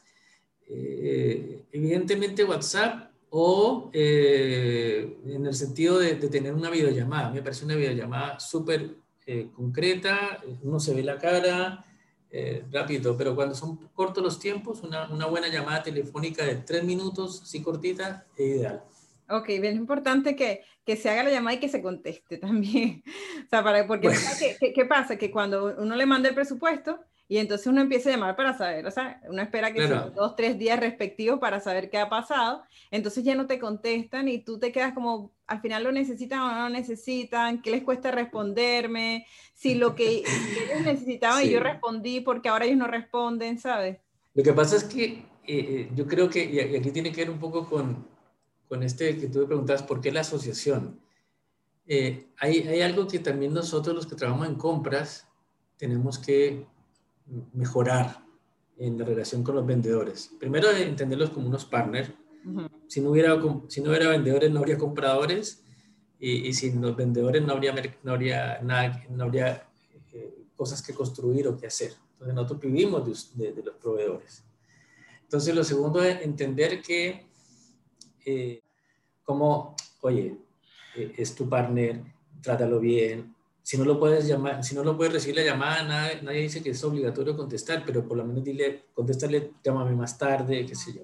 [0.69, 7.31] eh, evidentemente WhatsApp o eh, en el sentido de, tener una videollamada.
[7.31, 11.85] Me parece una videollamada súper eh, concreta, uno se ve la cara
[12.71, 17.41] rápido, pero cuando son cortos los tiempos, una, una, buena llamada telefónica de tres minutos,
[17.47, 18.85] sí cortita, es ideal.
[19.29, 23.03] Ok, bien importante que, que, se haga la llamada y que se conteste también.
[23.45, 24.11] o sea, para, porque
[24.61, 25.17] ¿qué, ¿qué, pasa?
[25.17, 28.87] Que cuando uno le manda el presupuesto, y entonces uno empieza a llamar para saber,
[28.87, 32.62] o sea, uno espera que sean dos, tres días respectivos para saber qué ha pasado.
[32.93, 36.53] Entonces ya no te contestan y tú te quedas como, al final lo necesitan o
[36.53, 42.21] no lo necesitan, qué les cuesta responderme, si lo que ellos necesitaban y yo respondí
[42.21, 43.99] porque ahora ellos no responden, ¿sabes?
[44.35, 47.31] Lo que pasa es que eh, eh, yo creo que, y aquí tiene que ver
[47.31, 48.07] un poco con,
[48.69, 51.01] con este que tú me preguntabas, ¿por qué la asociación?
[51.89, 55.27] Eh, hay, hay algo que también nosotros los que trabajamos en compras
[55.77, 56.67] tenemos que
[57.53, 58.25] mejorar
[58.79, 60.31] en la relación con los vendedores.
[60.39, 62.11] Primero, entenderlos como unos partners.
[62.87, 63.37] si, no hubiera,
[63.69, 65.62] si no hubiera vendedores, no habría compradores.
[66.19, 69.69] Y, y sin los vendedores, no habría, no habría, nada, no habría
[70.12, 71.93] eh, cosas que construir o que hacer.
[72.12, 74.43] Entonces, nosotros vivimos de, de, los proveedores.
[75.23, 77.27] Entonces, lo segundo es entender que,
[78.25, 78.62] eh,
[79.25, 80.39] como, oye,
[80.97, 82.03] eh, es tu partner,
[82.41, 83.36] trátalo bien,
[83.67, 85.83] si no lo puedes llamar, si no lo puedes recibir la llamada,
[86.23, 90.65] nadie, dice que es obligatorio contestar, pero por lo menos dile, contéstale, llámame más tarde,
[90.65, 91.03] qué sé yo.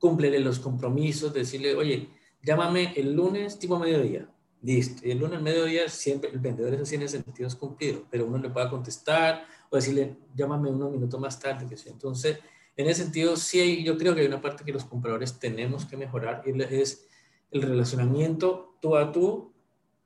[0.00, 2.08] Cúmplele los compromisos, decirle, oye,
[2.42, 4.28] llámame el lunes tipo mediodía.
[4.62, 5.06] Listo.
[5.06, 8.68] Y el lunes mediodía siempre el vendedor eso tiene sentidos cumplidos, pero uno le pueda
[8.68, 11.92] contestar o decirle, llámame unos minutos más tarde, qué sé yo.
[11.92, 12.40] Entonces,
[12.76, 15.84] en ese sentido, sí hay, yo creo que hay una parte que los compradores tenemos
[15.84, 17.06] que mejorar y es
[17.52, 19.51] el relacionamiento tú a tú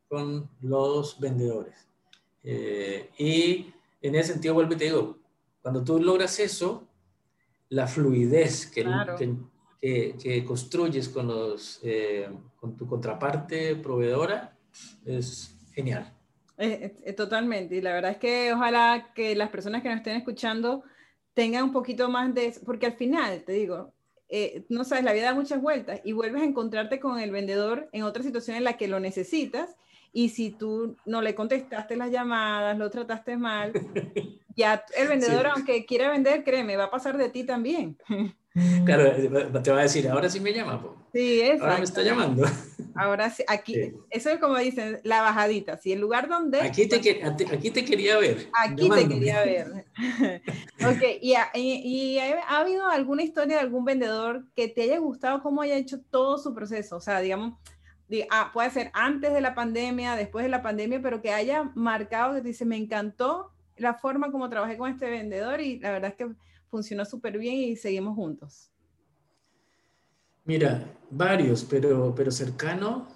[0.09, 1.87] con los vendedores.
[2.42, 5.19] Eh, y en ese sentido, vuelvo y te digo,
[5.61, 6.87] cuando tú logras eso,
[7.71, 8.85] la fluidez que,
[9.81, 12.29] que, construyes con, los, eh,
[12.61, 14.57] con tu contraparte proveedora
[15.05, 16.12] es genial.
[16.59, 20.85] Eh, totalmente, y la verdad es que ojalá que las personas que nos estén escuchando
[21.35, 23.92] tengan un poquito más de eso, porque al final, te digo,
[24.69, 28.05] no sabes, la vida da muchas vueltas y vuelves a encontrarte con el vendedor en
[28.05, 29.77] otra situación en la que lo necesitas
[30.16, 33.70] y si tú no le contestaste las llamadas, lo trataste mal,
[34.57, 37.98] ya el vendedor, aunque quiera vender, créeme, va a pasar de ti también.
[38.87, 39.12] Claro,
[39.62, 40.83] te va a decir, ahora sí me llama.
[41.12, 42.46] Sí, Ahora me está llamando.
[42.94, 45.76] Ahora sí, aquí, eso es como dicen, la bajadita.
[45.76, 46.62] Si el lugar donde...
[46.62, 48.48] Aquí te, aquí te quería ver.
[48.59, 49.85] Aquí te quería ver.
[50.81, 55.61] ok, y, y, ha habido alguna historia de algún vendedor que te haya gustado cómo
[55.61, 56.96] haya hecho todo su proceso?
[56.96, 57.59] O sea, digamos,
[58.31, 62.35] Ah, puede ser antes de la pandemia, después de la pandemia, pero que haya marcado
[62.35, 66.16] que dice, me encantó la forma como trabajé con este vendedor y la verdad es
[66.16, 66.35] que
[66.69, 68.71] funcionó súper bien y seguimos juntos.
[70.45, 73.09] Mira, varios, pero, pero cercano,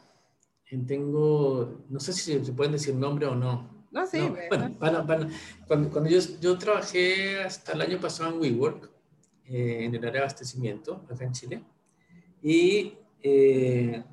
[0.87, 3.87] tengo, no sé si se pueden decir nombre o no.
[3.93, 4.19] No, sí.
[4.49, 4.77] bueno,
[5.67, 8.91] cuando, cuando yo, yo, trabajé hasta el año pasado en WeWork,
[9.47, 11.65] eh, en el área de abastecimiento, acá en Chile,
[12.41, 14.05] y eh,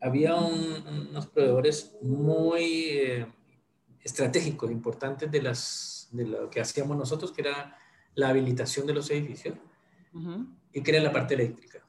[0.00, 3.26] había unos proveedores muy eh,
[4.02, 7.76] estratégicos, importantes de, las, de lo que hacíamos nosotros, que era
[8.14, 9.56] la habilitación de los edificios
[10.72, 11.84] y que era la parte eléctrica.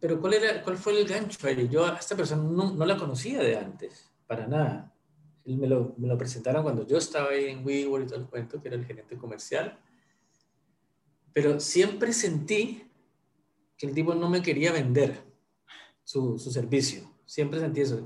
[0.00, 1.68] Pero ¿cuál, era, cuál fue el gancho ahí?
[1.68, 4.94] Yo a esta persona no, no la conocía de antes, para nada.
[5.44, 8.26] Él me lo, me lo, presentaron cuando yo estaba ahí en WeWork y todo el
[8.26, 9.78] cuento, que era el gerente comercial.
[11.34, 12.90] Pero siempre sentí
[13.76, 15.33] que el tipo no me quería vender
[16.04, 17.10] su, servicio.
[17.24, 18.00] Siempre sentí eso.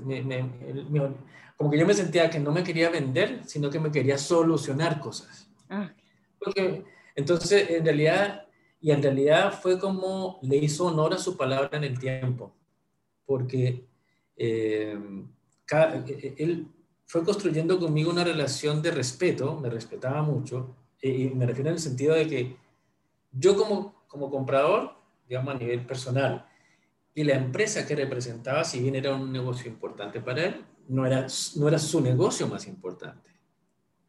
[1.57, 4.99] como que yo me sentía que no me quería vender, sino que me quería solucionar
[4.99, 5.49] cosas.
[5.69, 5.91] Ah.
[6.39, 6.85] Porque,
[7.15, 8.47] entonces, en realidad,
[8.81, 12.53] y en realidad fue como le hizo honor a su palabra en el tiempo,
[13.25, 13.85] porque
[14.37, 14.97] eh,
[16.37, 16.67] él
[17.05, 21.81] fue construyendo conmigo una relación de respeto, me respetaba mucho, y me refiero en el
[21.81, 22.57] sentido de que
[23.31, 24.93] yo como, como comprador,
[25.27, 26.48] digamos a nivel personal,
[27.13, 31.27] y la empresa que representaba, si bien era un negocio importante para él, no era,
[31.55, 33.29] no era su negocio más importante.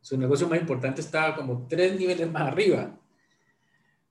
[0.00, 2.98] Su negocio más importante estaba como tres niveles más arriba.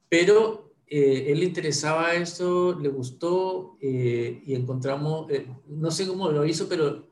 [0.08, 6.30] Pero eh, él le interesaba esto, le gustó eh, y encontramos, eh, no sé cómo
[6.30, 7.08] lo hizo, pero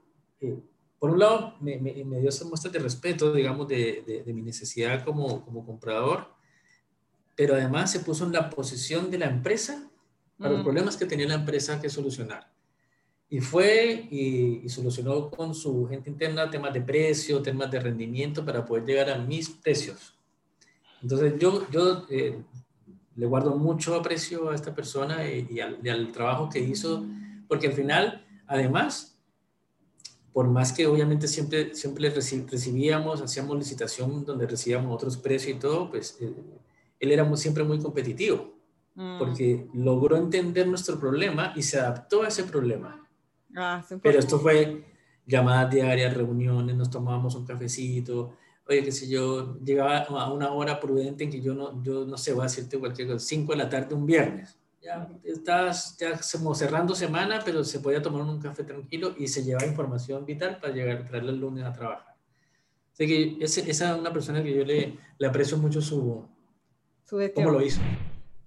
[0.99, 5.03] por un lado me, me, dio esa muestra de respeto, digamos, de, de, mi necesidad
[5.03, 6.27] como, como, comprador,
[7.35, 9.86] pero además se puso en la posición de la empresa
[10.37, 10.63] para los mm.
[10.63, 12.51] problemas que tenía la empresa que solucionar.
[13.29, 18.65] Y fue y, solucionó con su gente interna temas de precio, temas de rendimiento para
[18.65, 20.13] poder llegar a mis precios.
[21.01, 22.05] Entonces yo, yo
[23.17, 27.03] le guardo mucho aprecio a esta persona y, al, trabajo que hizo,
[27.47, 29.19] porque al final, además,
[30.31, 35.89] por más que obviamente siempre, siempre recibíamos, hacíamos licitación donde recibíamos otros precios y todo,
[35.89, 36.31] pues eh,
[36.99, 38.53] él era siempre muy competitivo,
[38.97, 39.17] mm.
[39.19, 43.07] porque logró entender nuestro problema y se adaptó a ese problema.
[43.55, 44.83] Ah, Pero esto fue
[45.25, 48.35] llamadas diarias, reuniones, nos tomábamos un cafecito,
[48.67, 52.17] oye, qué sé yo, llegaba a una hora prudente en que yo no, yo no
[52.17, 54.57] sé, voy a decirte cualquier cosa, 5 de la tarde un viernes.
[54.81, 59.65] Ya estás ya cerrando semana, pero se podía tomar un café tranquilo y se llevaba
[59.65, 62.15] información vital para llegar, traerle el lunes a trabajar.
[62.93, 66.25] Así que esa es una persona que yo le, le aprecio mucho su,
[67.03, 67.81] su cómo lo hizo.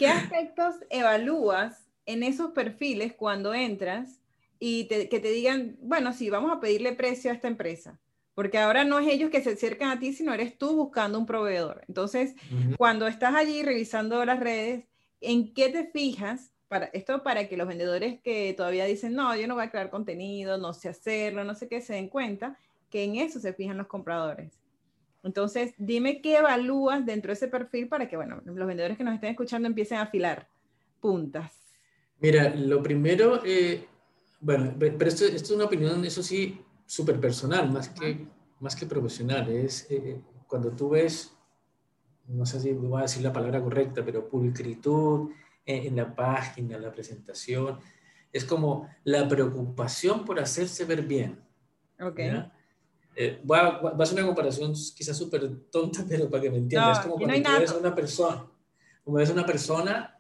[0.01, 4.19] ¿Qué aspectos evalúas en esos perfiles cuando entras
[4.59, 8.01] y que te digan, bueno, sí, vamos a pedirle precio a esta empresa?
[8.41, 11.27] porque ahora no es ellos que se acercan a ti, sino eres tú buscando un
[11.27, 11.85] proveedor.
[11.89, 12.35] Entonces,
[12.79, 14.87] cuando estás allí revisando las redes,
[15.21, 16.51] ¿en qué te fijas?
[16.67, 19.91] Para, esto para que los vendedores que todavía dicen, no, yo no voy a crear
[19.91, 22.57] contenido, no sé hacerlo, no sé qué, se den cuenta
[22.89, 24.60] que en eso se fijan los compradores.
[25.23, 29.15] Entonces, dime qué evalúas dentro de ese perfil para que, bueno, los vendedores que nos
[29.15, 30.49] estén escuchando empiecen a afilar
[31.01, 31.53] puntas.
[32.21, 33.87] Mira, lo primero, eh,
[34.41, 38.27] bueno, pero esto, esto, es una opinión, eso sí, súper personal, más que,
[38.61, 39.49] más que profesional.
[39.49, 41.35] Es eh, cuando tú ves,
[42.27, 45.31] no sé si voy a decir la palabra correcta, pero pulcritud
[45.65, 47.79] en, la página, la presentación,
[48.33, 51.39] es como la preocupación por hacerse ver bien.
[52.01, 52.21] Ok.
[53.23, 57.01] Eh, voy, a, a, hacer una comparación quizás súper tonta, pero para que me entiendas.
[57.01, 58.47] es como cuando tú ves una persona,
[59.05, 60.19] como ves una persona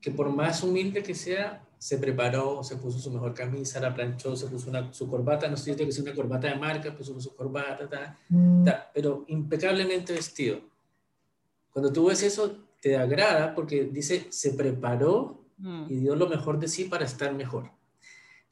[0.00, 4.34] que por más humilde que sea, se preparó, se puso su mejor camisa, la planchó,
[4.34, 7.20] se puso una, su corbata, no sé si que es una corbata de marca, puso
[7.20, 8.66] su corbata, mm.
[8.92, 10.60] pero impecablemente vestido.
[11.70, 15.84] Cuando tú ves eso, te agrada porque dice, se preparó mm.
[15.88, 17.70] y dio lo mejor de sí para estar mejor.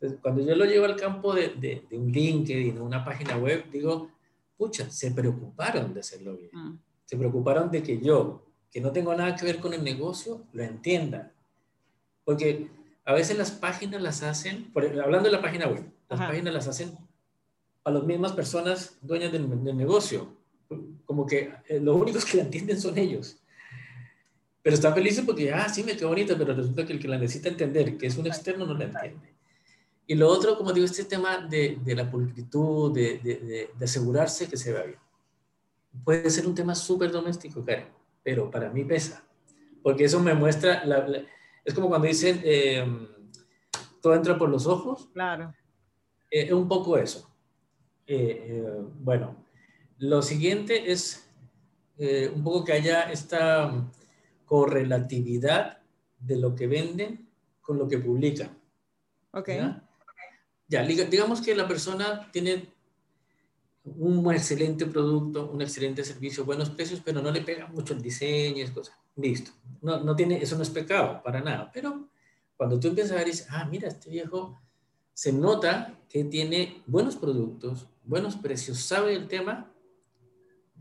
[0.03, 3.37] Entonces, cuando yo lo llevo al campo de, de, de un LinkedIn o una página
[3.37, 4.11] web, digo,
[4.57, 6.51] pucha, se preocuparon de hacerlo bien.
[6.53, 6.79] Mm.
[7.05, 10.65] Se preocuparon de que yo, que no tengo nada que ver con el negocio, lo
[10.65, 11.33] entienda.
[12.25, 12.69] Porque
[13.05, 16.99] a veces las páginas las hacen, hablando de la página web, las páginas las hacen
[17.85, 20.37] a las mismas personas dueñas del, negocio.
[21.05, 23.37] Como que eh, los únicos que la entienden son ellos.
[24.63, 27.19] Pero están felices porque, ah, sí, me quedó bonita, pero resulta que el que la
[27.19, 29.33] necesita entender, que es un externo, no la entiende.
[30.07, 34.49] Y lo otro, como digo, este tema de, de la pulcritud, de, de, de, asegurarse
[34.49, 34.99] que se vea bien.
[36.05, 37.89] Puede ser un tema súper doméstico, Karen,
[38.23, 39.25] pero para mí pesa,
[39.83, 41.25] porque eso me muestra la
[41.65, 42.85] es como cuando dicen, eh,
[44.01, 45.09] todo entra por los ojos.
[45.13, 45.55] Claro.
[46.31, 47.31] Eh, es un poco eso.
[48.07, 48.65] Eh,
[48.99, 49.47] bueno,
[49.99, 51.29] lo siguiente es
[52.35, 53.89] un poco que haya esta
[54.45, 55.79] correlatividad
[56.19, 58.59] de lo que venden con lo que publican.
[59.31, 59.49] Ok.
[59.49, 59.89] ¿ya?
[60.81, 62.73] Digamos que la persona tiene
[63.85, 68.63] un excelente producto, un excelente servicio, buenos precios, pero no le pega mucho el diseño
[68.63, 68.97] esas cosas.
[69.17, 69.51] Listo.
[69.81, 71.71] No, no tiene, eso no es pecado, para nada.
[71.73, 72.09] Pero
[72.57, 74.61] cuando tú empiezas a ver, dices, ah, mira, este viejo
[75.13, 79.73] se nota que tiene buenos productos, buenos precios, sabe el tema.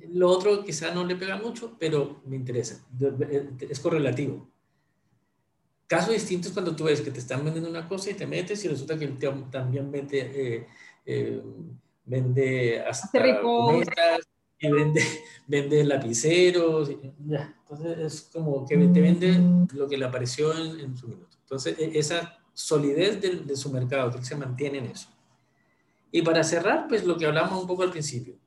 [0.09, 2.85] Lo otro quizá no le pega mucho, pero me interesa.
[3.59, 4.50] Es correlativo.
[5.91, 8.63] Caso distinto es cuando tú ves que te están vendiendo una cosa y te metes
[8.63, 9.07] y resulta que
[9.51, 10.67] también vende, eh,
[11.05, 11.41] eh,
[12.05, 13.09] vende hasta
[14.57, 15.01] y vende,
[15.47, 16.89] vende lapiceros.
[16.89, 19.37] Entonces es como que te vende
[19.73, 21.35] lo que le apareció en, su minuto.
[21.41, 25.09] Entonces e, esa solidez de, su mercado, que se mantiene en eso.
[26.09, 28.37] Y para cerrar, pues lo que hablamos un poco al principio.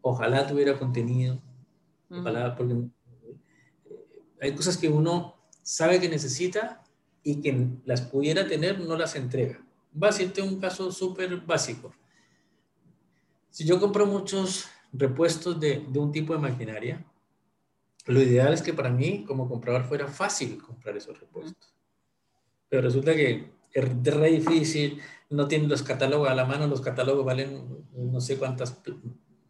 [0.00, 1.42] Ojalá tuviera contenido.
[2.08, 2.88] Ojalá, porque eh,
[4.40, 6.84] hay cosas que uno sabe que necesita
[7.26, 9.60] y que las pudiera tener, no las entrega.
[10.00, 11.92] Va a decirte un caso súper básico.
[13.50, 17.04] Si yo compro muchos repuestos de, un tipo de maquinaria,
[18.04, 21.74] lo ideal es que para mí como comprador fuera fácil comprar esos repuestos.
[22.68, 27.24] Pero resulta que es re difícil, no tienen los catálogos a la mano, los catálogos
[27.24, 28.80] valen no sé cuántas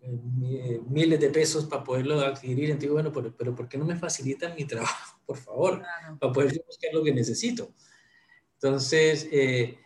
[0.08, 2.70] eh, miles de pesos para poderlo adquirir.
[2.70, 5.82] Entonces, bueno, pero, pero ¿por qué no me facilitan mi trabajo, por favor?
[6.20, 7.70] Para poder buscar lo que necesito.
[8.54, 9.78] Entonces, eh,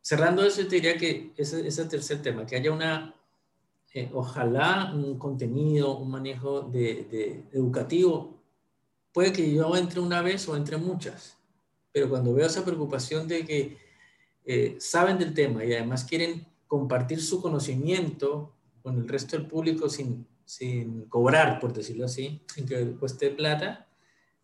[0.00, 3.14] cerrando eso, te diría que ese es el tercer tema, que haya una,
[3.94, 8.42] eh, ojalá un contenido, un manejo de, educativo.
[9.12, 11.38] Puede que yo entre una vez o entre muchas,
[11.92, 13.86] pero cuando veo esa preocupación de que
[14.78, 18.55] saben del tema y además quieren compartir su conocimiento
[18.86, 23.88] con el resto del público sin, sin cobrar, por decirlo así, sin que cueste plata,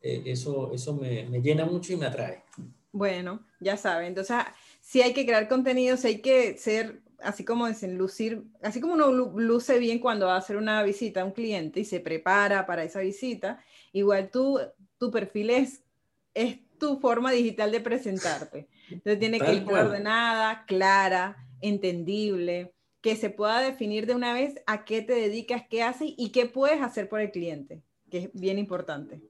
[0.01, 2.43] eh, eso, eso me, me, llena mucho y me atrae.
[2.90, 4.36] Bueno, ya saben, entonces
[4.80, 9.12] si hay que crear contenidos, hay que ser, así como dicen, lucir, así como uno
[9.12, 12.82] luce bien cuando va a hacer una visita a un cliente y se prepara para
[12.82, 13.62] esa visita,
[13.93, 14.59] igual tú,
[14.99, 15.84] tu perfil es,
[16.34, 18.68] es tu forma digital de presentarte.
[18.90, 22.72] Entonces tiene que ir ordenada, clara, entendible
[23.03, 26.46] que se pueda definir de una vez a qué te dedicas, qué haces y qué
[26.46, 29.20] puedes hacer por el cliente, que es bien importante.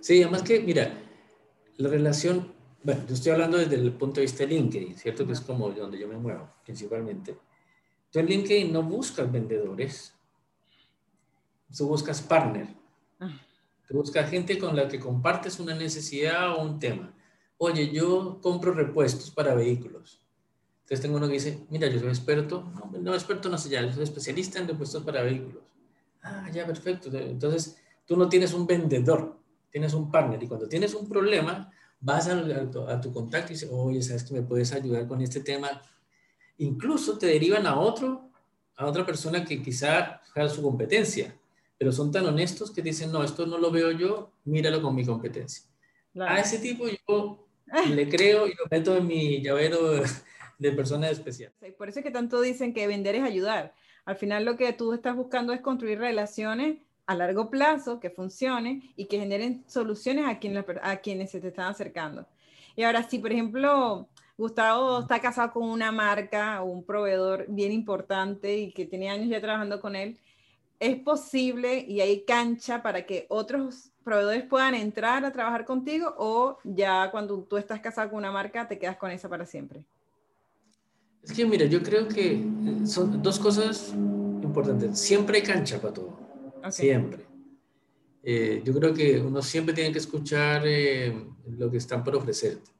[0.00, 0.90] Sí, además que, mira,
[1.76, 2.50] la relación,
[2.82, 5.26] bueno, yo estoy hablando desde el punto de vista de LinkedIn, ¿cierto?
[5.26, 7.36] Que es como donde yo me muevo principalmente.
[8.10, 10.14] Tú en LinkedIn no buscas vendedores,
[11.76, 12.68] tú buscas partner.
[13.20, 13.38] Ah.
[13.86, 17.14] Tú buscas gente con la que compartes una necesidad o un tema.
[17.58, 20.19] Oye, yo compro repuestos para vehículos
[20.90, 23.80] entonces tengo uno que dice, mira, yo soy experto, no, no experto no sé ya,
[23.80, 25.62] yo soy especialista en repuestos para vehículos.
[26.20, 27.16] Ah, ya, perfecto.
[27.16, 29.38] Entonces tú no tienes un vendedor,
[29.70, 31.70] tienes un partner y cuando tienes un problema,
[32.00, 35.80] vas a, tu contacto y dices, oye, ¿sabes que me puedes ayudar con este tema?
[36.58, 38.28] Incluso te derivan a otro,
[38.74, 41.32] a otra persona que quizá sea su competencia,
[41.78, 45.06] pero son tan honestos que dicen, no, esto no lo veo yo, míralo con mi
[45.06, 45.66] competencia.
[46.18, 47.46] A ese tipo yo
[47.94, 50.02] le creo y lo meto en mi llavero
[50.60, 51.56] de personas especiales.
[51.76, 53.74] por eso es que tanto dicen que vender es ayudar.
[54.04, 58.92] Al final lo que tú estás buscando es construir relaciones a largo plazo que funcionen
[58.94, 62.26] y que generen soluciones a, quien, a quienes se te están acercando.
[62.76, 67.72] Y ahora, si por ejemplo Gustavo está casado con una marca o un proveedor bien
[67.72, 70.18] importante y que tiene años ya trabajando con él,
[70.78, 76.58] es posible y hay cancha para que otros proveedores puedan entrar a trabajar contigo o
[76.64, 79.84] ya cuando tú estás casado con una marca te quedas con esa para siempre.
[81.22, 83.92] Es que, mira, yo creo que eh, son dos cosas
[84.42, 84.98] importantes.
[84.98, 86.18] Siempre hay cancha para todo.
[86.70, 87.26] Siempre.
[88.22, 92.70] Eh, yo creo que uno siempre tiene que escuchar eh, lo que están por ofrecerte.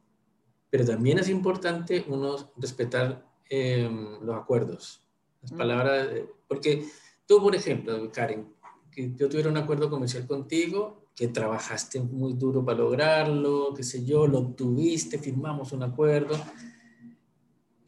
[0.71, 5.05] Pero también es importante uno respetar los acuerdos,
[5.43, 6.07] las palabras.
[6.47, 6.87] porque
[7.27, 8.55] tú, por ejemplo, Karen,
[8.93, 14.05] que yo tuviera un acuerdo comercial contigo, que trabajaste muy duro para lograrlo, qué sé
[14.05, 16.37] yo, lo obtuviste, firmamos un acuerdo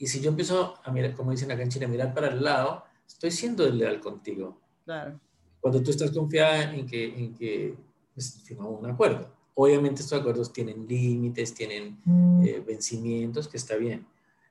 [0.03, 2.43] y si yo empiezo a mirar, como dicen acá en China, a mirar para el
[2.43, 4.59] lado, estoy siendo desleal contigo.
[4.85, 5.21] Claro.
[5.61, 7.77] Cuando tú estás confiada en que, en que
[8.13, 9.31] pues, firmamos un acuerdo.
[9.55, 12.45] Obviamente estos acuerdos tienen límites, tienen mm.
[12.45, 14.05] eh, vencimientos, que está bien.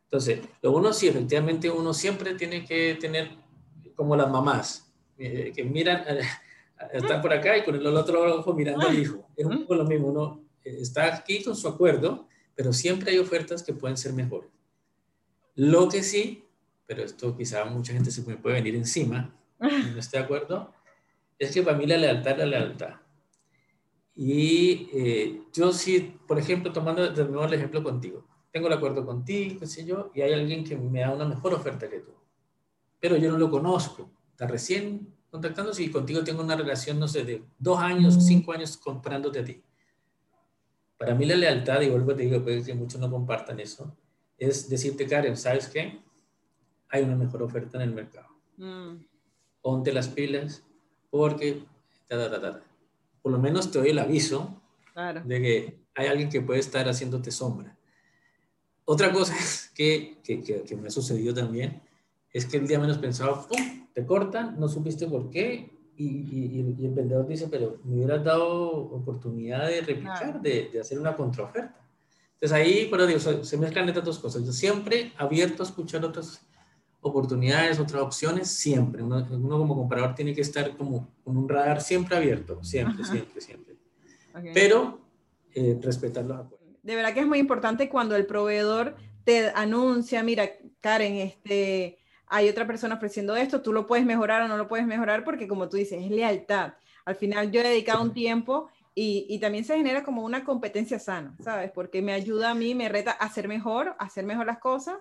[0.05, 3.31] Entonces, lo uno sí, efectivamente uno siempre tiene que tener
[3.93, 6.21] como las mamás, eh, que miran, eh,
[6.93, 9.27] están por acá y con el otro ojo mirando al hijo.
[9.35, 12.25] Es un poco lo mismo, uno está aquí con su acuerdo,
[12.55, 14.49] pero siempre hay ofertas que pueden ser mejores.
[15.55, 16.45] Lo que sí,
[16.85, 20.73] pero esto quizá mucha gente se me puede venir encima, no esté de acuerdo,
[21.37, 22.95] es que para mí la lealtad es la lealtad.
[24.15, 29.67] Y eh, yo sí, por ejemplo, tomando el ejemplo contigo, tengo el acuerdo contigo, qué
[29.67, 32.11] sé yo, y hay alguien que me da una mejor oferta que tú,
[32.99, 37.23] pero yo no lo conozco, está recién contactándose y contigo tengo una relación, no sé,
[37.23, 39.63] de dos años, cinco años comprándote a ti.
[40.97, 43.95] Para mí la lealtad, y vuelvo te digo, puede que muchos no compartan eso,
[44.41, 46.01] es decirte, Karen, ¿sabes qué?
[46.89, 48.27] Hay una mejor oferta en el mercado.
[48.57, 48.95] Mm.
[49.61, 50.63] Ponte las pilas
[51.11, 51.63] porque,
[53.21, 54.59] por lo menos te doy el aviso
[55.25, 57.77] de que hay alguien que puede estar haciéndote sombra.
[58.83, 59.35] Otra cosa
[59.75, 61.79] que, que, que, me ha sucedido también
[62.33, 63.87] es que el día menos pensado, ¡pum!
[63.93, 68.23] te cortan, no supiste por qué, y, y, y, el vendedor dice, pero me hubieras
[68.23, 71.80] dado oportunidad de replicar, de, de, hacer una contraoferta.
[72.41, 74.43] Entonces ahí, pero digo, se, mezclan estas dos cosas.
[74.43, 76.41] Yo siempre abierto a escuchar otras
[76.99, 79.03] oportunidades, otras opciones, siempre.
[79.03, 79.27] Uno,
[79.59, 83.75] como comprador tiene que estar como con un radar siempre abierto, siempre, siempre, siempre.
[84.55, 85.01] Pero
[85.53, 86.67] eh, respetar los acuerdos.
[86.81, 92.49] De verdad que es muy importante cuando el proveedor te anuncia, mira, Karen, este, hay
[92.49, 95.69] otra persona ofreciendo esto, tú lo puedes mejorar o no lo puedes mejorar porque como
[95.69, 96.73] tú dices, es lealtad.
[97.05, 101.35] Al final yo he dedicado un tiempo Y, también se genera como una competencia sana,
[101.41, 101.71] ¿sabes?
[101.71, 104.97] Porque me ayuda a mí, me reta a hacer mejor, a hacer mejor las cosas.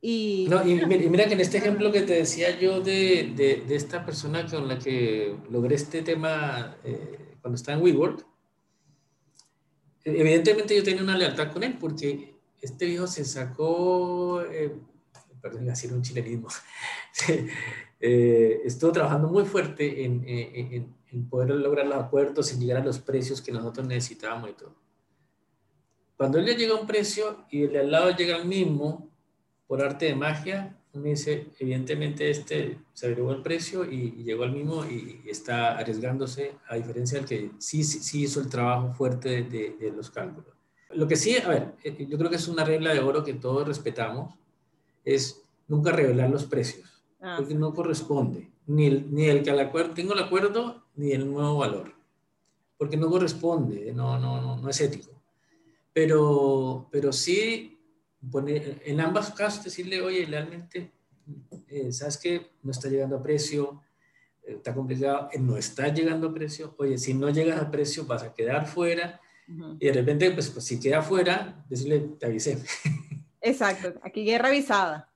[0.00, 3.32] Y, no, y, mira, que en este ejemplo que te decía yo de,
[3.66, 8.26] de, esta persona con la que logré este tema eh, cuando estaba en WeWork,
[10.04, 14.72] evidentemente yo tenía una lealtad con él porque este viejo se sacó, eh,
[15.40, 16.48] perdón, decir un chilenismo,
[18.00, 20.97] eh, estuvo trabajando muy fuerte en, en, en,
[21.30, 24.74] poder lograr los acuerdos, en llegar a los precios que nosotros necesitábamos y todo.
[26.16, 29.08] Cuando él le llega a un precio y el de al lado llega al mismo,
[29.66, 34.52] por arte de magia, uno dice, evidentemente este se agregó el precio y, llegó al
[34.52, 39.76] mismo y, está arriesgándose, a diferencia del que sí, sí, hizo el trabajo fuerte de,
[39.78, 40.58] de los cálculos.
[40.90, 43.34] Lo que sí, a ver, eh, yo creo que es una regla de oro que
[43.34, 44.34] todos respetamos,
[45.04, 47.36] es nunca revelar los precios, ah.
[47.38, 51.30] porque no corresponde, ni el, ni el que al acuerdo, tengo el acuerdo, ni el
[51.30, 51.92] nuevo valor,
[52.76, 55.10] porque no corresponde, no, no, no, no es ético.
[55.92, 57.78] Pero, pero sí,
[58.30, 60.92] poner, en ambos casos decirle, oye, realmente,
[61.66, 62.52] eh, ¿sabes qué?
[62.62, 63.82] No está llegando a precio,
[64.44, 68.22] eh, está complicado, no está llegando a precio, oye, si no llegas a precio vas
[68.22, 69.20] a quedar fuera,
[69.80, 72.62] y de repente, pues, pues, si queda fuera, decirle, te avisé.
[73.40, 75.10] Exacto, aquí guerra avisada.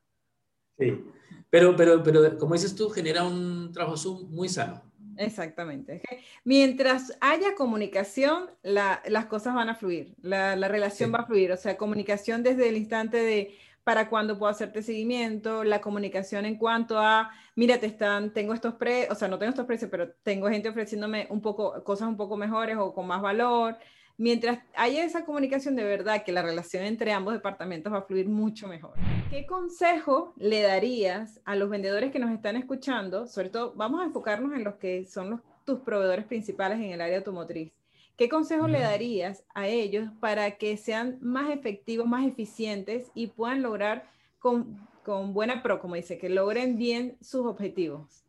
[0.79, 1.05] Sí,
[1.53, 4.81] pero, pero, pero como dices tú, genera un trabajo muy sano.
[5.19, 6.01] Exactamente.
[6.45, 11.59] Mientras haya comunicación, las cosas van a fluir, la, la relación va a fluir, o
[11.59, 16.99] sea, comunicación desde el instante de para cuándo puedo hacerte seguimiento, la comunicación en cuanto
[16.99, 20.49] a, mira, te están, tengo estos precios, o sea, no tengo estos precios, pero tengo
[20.49, 23.77] gente ofreciéndome un poco, cosas un poco mejores o con más valor,
[24.17, 28.29] mientras haya esa comunicación de verdad, que la relación entre ambos departamentos va a fluir
[28.29, 28.95] mucho mejor.
[29.31, 33.27] ¿Qué consejo le darías a los vendedores que nos están escuchando?
[33.27, 37.01] Sobre todo, vamos a enfocarnos en los que son los, tus proveedores principales en el
[37.01, 37.73] área automotriz.
[38.17, 43.63] ¿Qué consejo le darías a ellos para que sean más efectivos, más eficientes y puedan
[43.63, 44.07] lograr
[44.39, 48.23] con, con buena pro, como dice, que logren bien sus objetivos?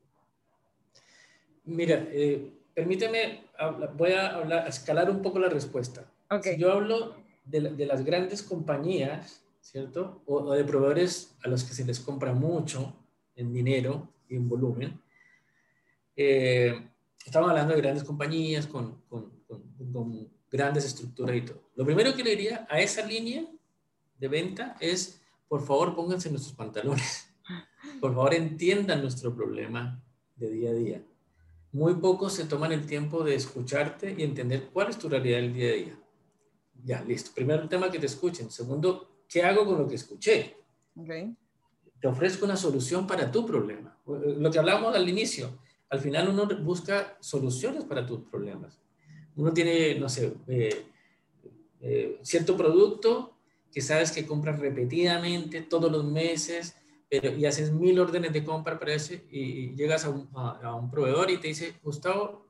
[1.66, 3.46] Mira, eh, permíteme,
[3.96, 6.10] voy a, hablar, escalar un poco la respuesta.
[6.42, 7.16] Si yo hablo
[7.46, 10.24] de, las grandes compañías, ¿cierto?
[10.26, 12.96] O, de proveedores a los que se les compra mucho
[13.36, 15.00] en dinero y en volumen,
[16.16, 16.90] eh,
[17.26, 21.64] estamos hablando de grandes compañías con, con, con, grandes estructuras y todo.
[21.76, 23.44] Lo primero que le diría a esa línea
[24.20, 27.30] de venta es, por favor, pónganse nuestros pantalones.
[28.00, 30.02] Por favor, entiendan nuestro problema
[30.36, 31.04] de día a día
[31.74, 35.54] muy pocos se toman el tiempo de escucharte y entender cuál es tu realidad del
[35.54, 36.00] día a día.
[36.86, 37.32] Ya, listo.
[37.34, 38.52] Primero, el tema que te escuchen.
[38.52, 40.56] Segundo, ¿qué hago con lo que escuché?
[40.96, 41.36] Okay.
[42.00, 43.98] Te ofrezco una solución para tu problema.
[44.06, 45.58] Lo que hablamos al inicio,
[45.90, 48.80] al final uno busca soluciones para tus problemas.
[49.36, 50.86] Uno tiene, no sé, eh,
[51.82, 53.36] eh, cierto producto
[53.72, 56.76] que sabes que compras repetidamente todos los meses
[57.18, 61.30] y haces mil órdenes de compra para ese y, llegas a un, a, un, proveedor
[61.30, 62.48] y te dice, Gustavo,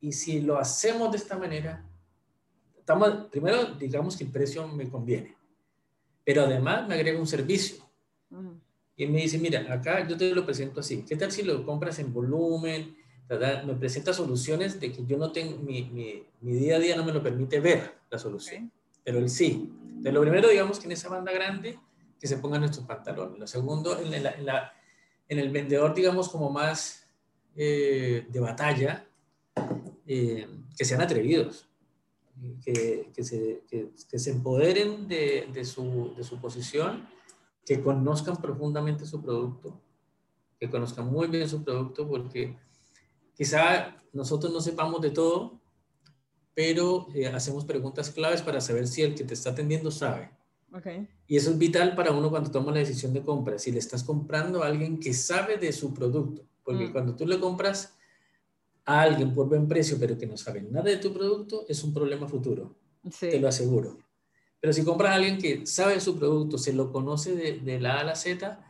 [0.00, 1.84] y si lo hacemos de esta manera,
[2.78, 5.36] estamos, primero digamos que el precio me conviene,
[6.24, 7.82] pero además me agrega un servicio.
[8.96, 11.98] Y me dice, mira, acá yo te lo presento así, ¿qué tal si lo compras
[11.98, 12.96] en volumen?
[13.28, 17.04] Me presenta soluciones de que yo no tengo, mi, mi, mi, día a día no
[17.04, 18.70] me lo permite ver la solución,
[19.02, 19.72] pero él sí.
[19.88, 21.78] Entonces, lo primero, digamos que en esa banda grande,
[22.24, 23.38] que se pongan nuestros pantalones.
[23.38, 27.06] Lo segundo, en, en, el vendedor, digamos, como más
[27.54, 29.06] eh, de batalla,
[30.06, 31.68] eh, que sean atrevidos,
[32.64, 37.06] que, que, se, que, se, empoderen de, de, su, de su posición,
[37.62, 39.78] que conozcan profundamente su producto,
[40.58, 42.56] que conozcan muy bien su producto, porque
[43.36, 45.60] quizá nosotros no sepamos de todo,
[46.54, 50.30] pero eh, hacemos preguntas claves para saber si el que te está atendiendo sabe.
[51.26, 53.58] Y eso es vital para uno cuando toma la decisión de compra.
[53.58, 56.92] Si le estás comprando a alguien que sabe de su producto, porque mm.
[56.92, 57.96] cuando tú le compras
[58.84, 61.94] a alguien por buen precio, pero que no sabe nada de tu producto, es un
[61.94, 62.76] problema futuro.
[63.18, 63.98] Te lo aseguro.
[64.60, 67.96] Pero si compras a alguien que sabe de su producto, se lo conoce de, la
[67.96, 68.62] A a la Z,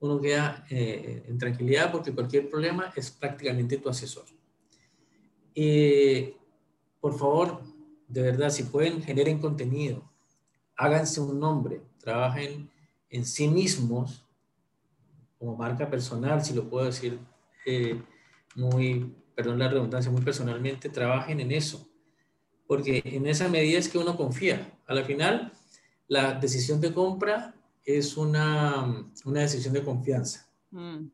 [0.00, 4.24] uno queda eh, en tranquilidad porque cualquier problema es prácticamente tu asesor.
[5.54, 6.34] Y
[7.00, 7.60] por favor,
[8.08, 10.10] de verdad, si pueden, generen contenido
[10.80, 12.70] háganse un nombre, trabajen
[13.10, 14.24] en sí mismos
[15.38, 17.18] como marca personal, si lo puedo decir
[17.66, 18.00] eh,
[18.54, 21.88] muy, perdón la redundancia, muy personalmente, trabajen en eso,
[22.66, 24.78] porque en esa medida es que uno confía.
[24.86, 25.52] A la final,
[26.08, 30.46] la decisión de compra es una, una decisión de confianza.
[30.70, 31.06] Mm.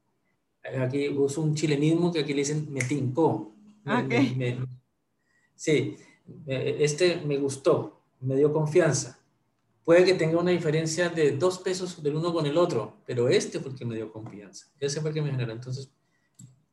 [0.80, 3.52] Aquí uso un chilenismo que aquí le dicen me tincó.
[3.84, 4.04] Ah,
[5.54, 5.96] sí,
[6.46, 9.15] este me gustó, me dio confianza.
[9.86, 13.60] Puede que tenga una diferencia de dos pesos del uno con el otro, pero este
[13.60, 14.66] fue el que me dio confianza.
[14.80, 15.52] Ese fue el que me generó.
[15.52, 15.92] Entonces,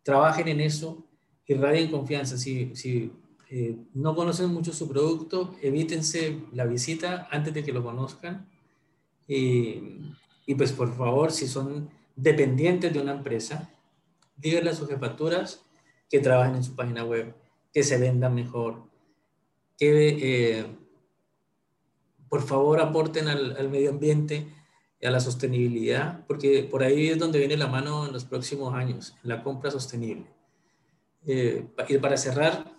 [0.01, 1.05] trabajen en eso,
[1.45, 2.39] irradien confianza.
[2.39, 3.11] Si, si
[3.51, 8.49] eh, no conocen mucho su producto, evítense la visita antes de que lo conozcan.
[9.27, 13.69] y pues por favor, si son dependientes de una empresa,
[14.37, 15.63] díganle a sus jefaturas
[16.09, 17.35] que trabajen en su página web,
[17.71, 18.83] que se vendan mejor,
[19.77, 20.65] que eh,
[22.33, 24.47] por favor aporten al, medio ambiente
[24.99, 28.73] y a la sostenibilidad, porque por ahí es donde viene la mano en los próximos
[28.73, 30.25] años, en la compra sostenible.
[31.27, 32.73] Eh, y para cerrar,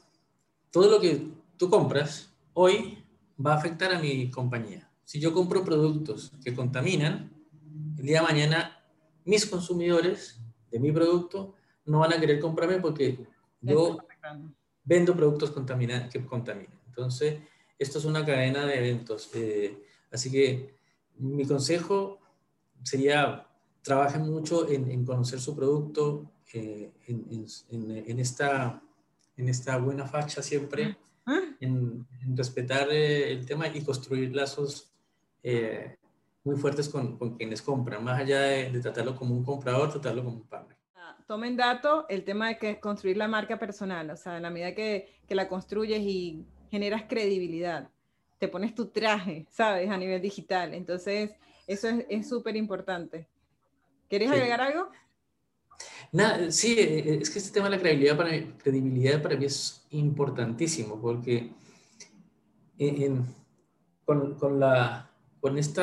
[0.73, 2.99] todo lo que tú compras hoy
[3.39, 4.91] va a afectar a mi compañía.
[5.05, 7.33] Si yo compro productos que contaminan,
[7.97, 8.85] el día de mañana
[9.25, 10.41] mis consumidores
[10.73, 13.25] de mi producto no van a querer comprarme porque
[13.61, 13.99] yo
[14.83, 16.81] vendo productos que contaminan.
[16.89, 17.39] Entonces,
[17.79, 19.31] esto es una cadena de eventos.
[19.35, 20.75] Eh, así que
[21.19, 22.21] mi consejo
[22.83, 23.47] sería,
[23.83, 28.81] trabajen mucho en, conocer su producto, eh, en, esta,
[29.37, 30.97] en esta buena facha siempre,
[31.27, 31.41] ah.
[31.61, 32.07] en,
[32.37, 34.91] respetar eh, el tema y construir lazos
[36.43, 40.47] muy fuertes con, quienes compran, más allá de, tratarlo como un comprador, tratarlo como un
[40.47, 40.77] partner.
[40.95, 44.51] Ah, tomen dato el tema de que construir la marca personal, o sea, en la
[44.51, 47.89] medida que, que la construyes y generas credibilidad,
[48.41, 49.89] te pones tu traje, ¿sabes?
[49.89, 50.75] A nivel digital.
[50.75, 51.31] Entonces,
[51.69, 53.29] eso es súper importante.
[54.09, 54.89] ¿Quieres agregar algo?
[56.11, 59.37] Nada, sí, eh, eh, es que este tema de la credibilidad para, mí, credibilidad para
[59.37, 61.53] mí es importantísimo porque
[64.05, 65.09] con, con, la,
[65.41, 65.83] con este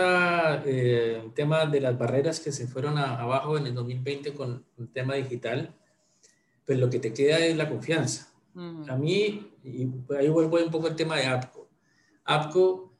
[1.34, 5.74] tema de las barreras que se fueron abajo en el 2020 con el tema digital,
[6.66, 8.28] pues lo que te queda es la confianza.
[8.56, 11.68] A mí, y ahí vuelvo un poco al tema de APCO.
[12.26, 12.92] APCO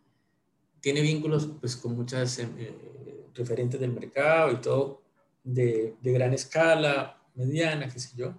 [0.80, 2.48] tiene vínculos pues, con muchas eh,
[3.34, 5.02] referentes del mercado y todo,
[5.44, 8.34] de, de, gran escala, mediana, qué sé yo.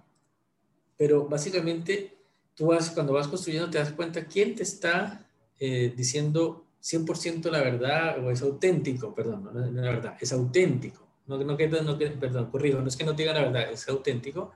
[0.97, 2.17] Pero básicamente,
[2.53, 5.27] tú vas, cuando vas construyendo, te das cuenta quién te está
[5.59, 11.07] eh, diciendo 100% la verdad o es auténtico, perdón, no, es la verdad, es auténtico.
[11.25, 14.51] No, no, no perdón, corrijo, no es que no diga la verdad, es auténtico.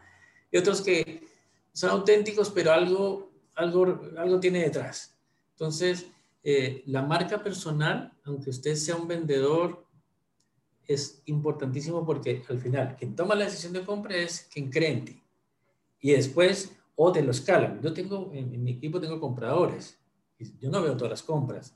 [0.51, 1.25] Y otros que
[1.71, 5.17] son auténticos, pero algo, algo, algo tiene detrás.
[5.51, 6.07] Entonces,
[6.43, 9.85] eh, la marca personal, aunque usted sea un vendedor,
[10.85, 15.05] es importantísimo porque al final quien toma la decisión de compra es quien cree en
[15.05, 15.23] ti.
[15.99, 17.81] Y después, o te lo escalan.
[17.81, 19.99] Yo tengo, en, mi equipo tengo compradores.
[20.59, 21.75] Yo no veo todas las compras,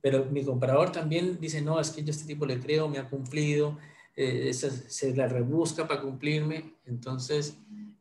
[0.00, 2.98] pero mi comprador también dice, no, es que yo a este tipo le creo, me
[2.98, 3.76] ha cumplido,
[4.14, 6.76] eh, se, se, la rebusca para cumplirme.
[6.86, 7.58] Entonces,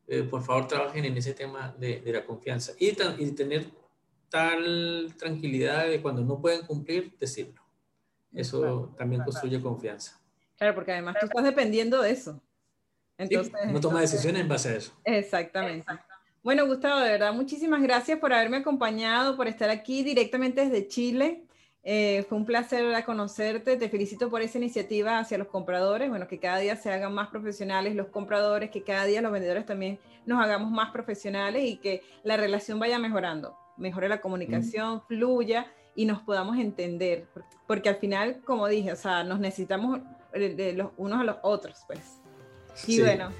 [0.07, 3.65] eh, por favor trabajen en ese tema de, la confianza y, y, tener
[4.29, 7.61] tal tranquilidad de cuando no pueden cumplir, decirlo.
[8.33, 10.19] Eso también construye confianza.
[10.57, 12.41] Claro, porque además tú estás dependiendo de eso.
[13.17, 14.93] Entonces, no toma decisiones en base a eso.
[15.03, 15.91] Exactamente.
[16.43, 21.46] Bueno, Gustavo, de verdad, muchísimas gracias por haberme acompañado, por estar aquí directamente desde Chile.
[21.89, 26.37] Eh, fue un placer conocerte, te felicito por esa iniciativa hacia los compradores, bueno, que
[26.37, 30.43] cada día se hagan más profesionales los compradores, que cada día los vendedores también nos
[30.43, 35.65] hagamos más profesionales y que la relación vaya mejorando, mejore la comunicación, fluya
[35.95, 37.29] y nos podamos entender,
[37.65, 40.01] porque al final, como dije, o sea, nos necesitamos
[40.33, 42.19] de los unos a los otros, pues.
[42.85, 43.31] Y bueno,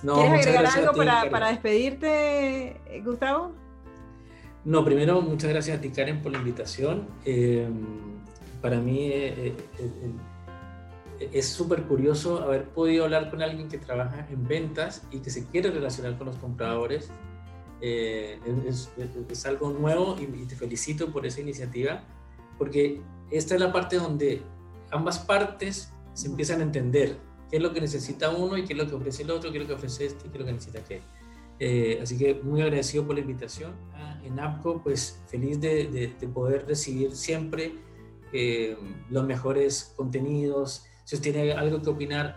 [0.00, 3.63] ¿quieres agregar algo para, para despedirte, Gustavo?
[4.64, 7.06] No, primero, muchas gracias a ti, Karen, por la invitación.
[7.26, 7.68] Eh,
[8.62, 14.48] para mí eh, eh, es súper curioso haber podido hablar con alguien que trabaja en
[14.48, 17.10] ventas y que se quiere relacionar con los compradores.
[17.82, 18.90] Es,
[19.28, 22.02] es, algo nuevo y, te felicito por esa iniciativa,
[22.56, 24.40] porque esta es la parte donde
[24.90, 27.18] ambas partes se empiezan a entender
[27.50, 29.58] qué es lo que necesita uno y qué es lo que ofrece el otro, qué
[29.58, 31.02] es lo que ofrece este y qué es lo que necesita aquel.
[31.58, 33.74] Eh, así que muy agradecido por la invitación.
[33.94, 37.74] Ah, en APCO, pues feliz de, de, poder recibir siempre
[38.32, 38.76] eh,
[39.10, 40.86] los mejores contenidos.
[41.04, 42.36] Si usted tiene algo que opinar,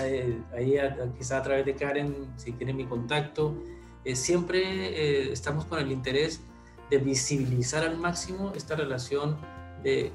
[0.00, 0.76] eh, ahí
[1.16, 3.54] quizá a través de Karen, si tiene mi contacto,
[4.12, 6.40] siempre estamos con el interés
[6.90, 9.38] de visibilizar al máximo esta relación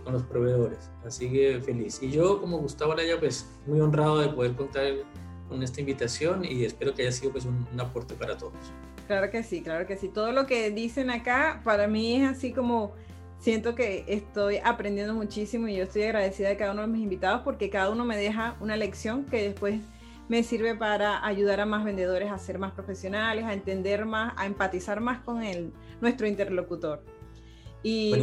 [0.03, 0.91] con los proveedores.
[1.03, 1.99] Así que feliz.
[2.03, 4.83] Y yo como Gustavo Laya, pues muy honrado de poder contar
[5.49, 8.53] con esta invitación y espero que haya sido pues un, aporte para todos.
[9.07, 10.07] Claro que sí, claro que sí.
[10.07, 12.93] Todo lo que dicen acá para mí es así como
[13.39, 17.41] siento que estoy aprendiendo muchísimo y yo estoy agradecida de cada uno de mis invitados
[17.43, 19.81] porque cada uno me deja una lección que después
[20.27, 24.45] me sirve para ayudar a más vendedores a ser más profesionales, a entender más, a
[24.45, 27.03] empatizar más con el, nuestro interlocutor.
[27.81, 28.13] Y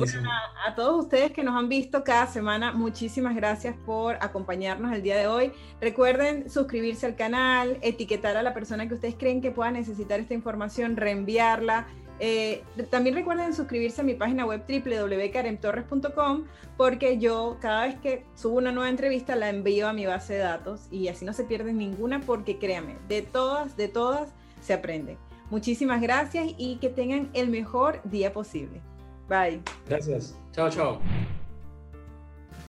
[0.67, 5.17] a, todos ustedes que nos han visto cada semana, muchísimas gracias por acompañarnos el día
[5.17, 5.53] de hoy.
[5.81, 10.35] Recuerden suscribirse al canal, etiquetar a la persona que ustedes creen que pueda necesitar esta
[10.35, 11.87] información, reenviarla.
[12.19, 16.45] Eh, también recuerden suscribirse a mi página web www.karemtorres.com
[16.79, 20.41] porque yo cada vez que subo una nueva entrevista la envío a mi base de
[20.41, 25.19] datos y así no se pierden ninguna porque créanme, de todas, de todas se aprende.
[25.51, 28.81] Muchísimas gracias y que tengan el mejor día posible.
[29.29, 29.61] Bye.
[29.89, 30.35] Gracias.
[30.53, 31.01] Chao, chao.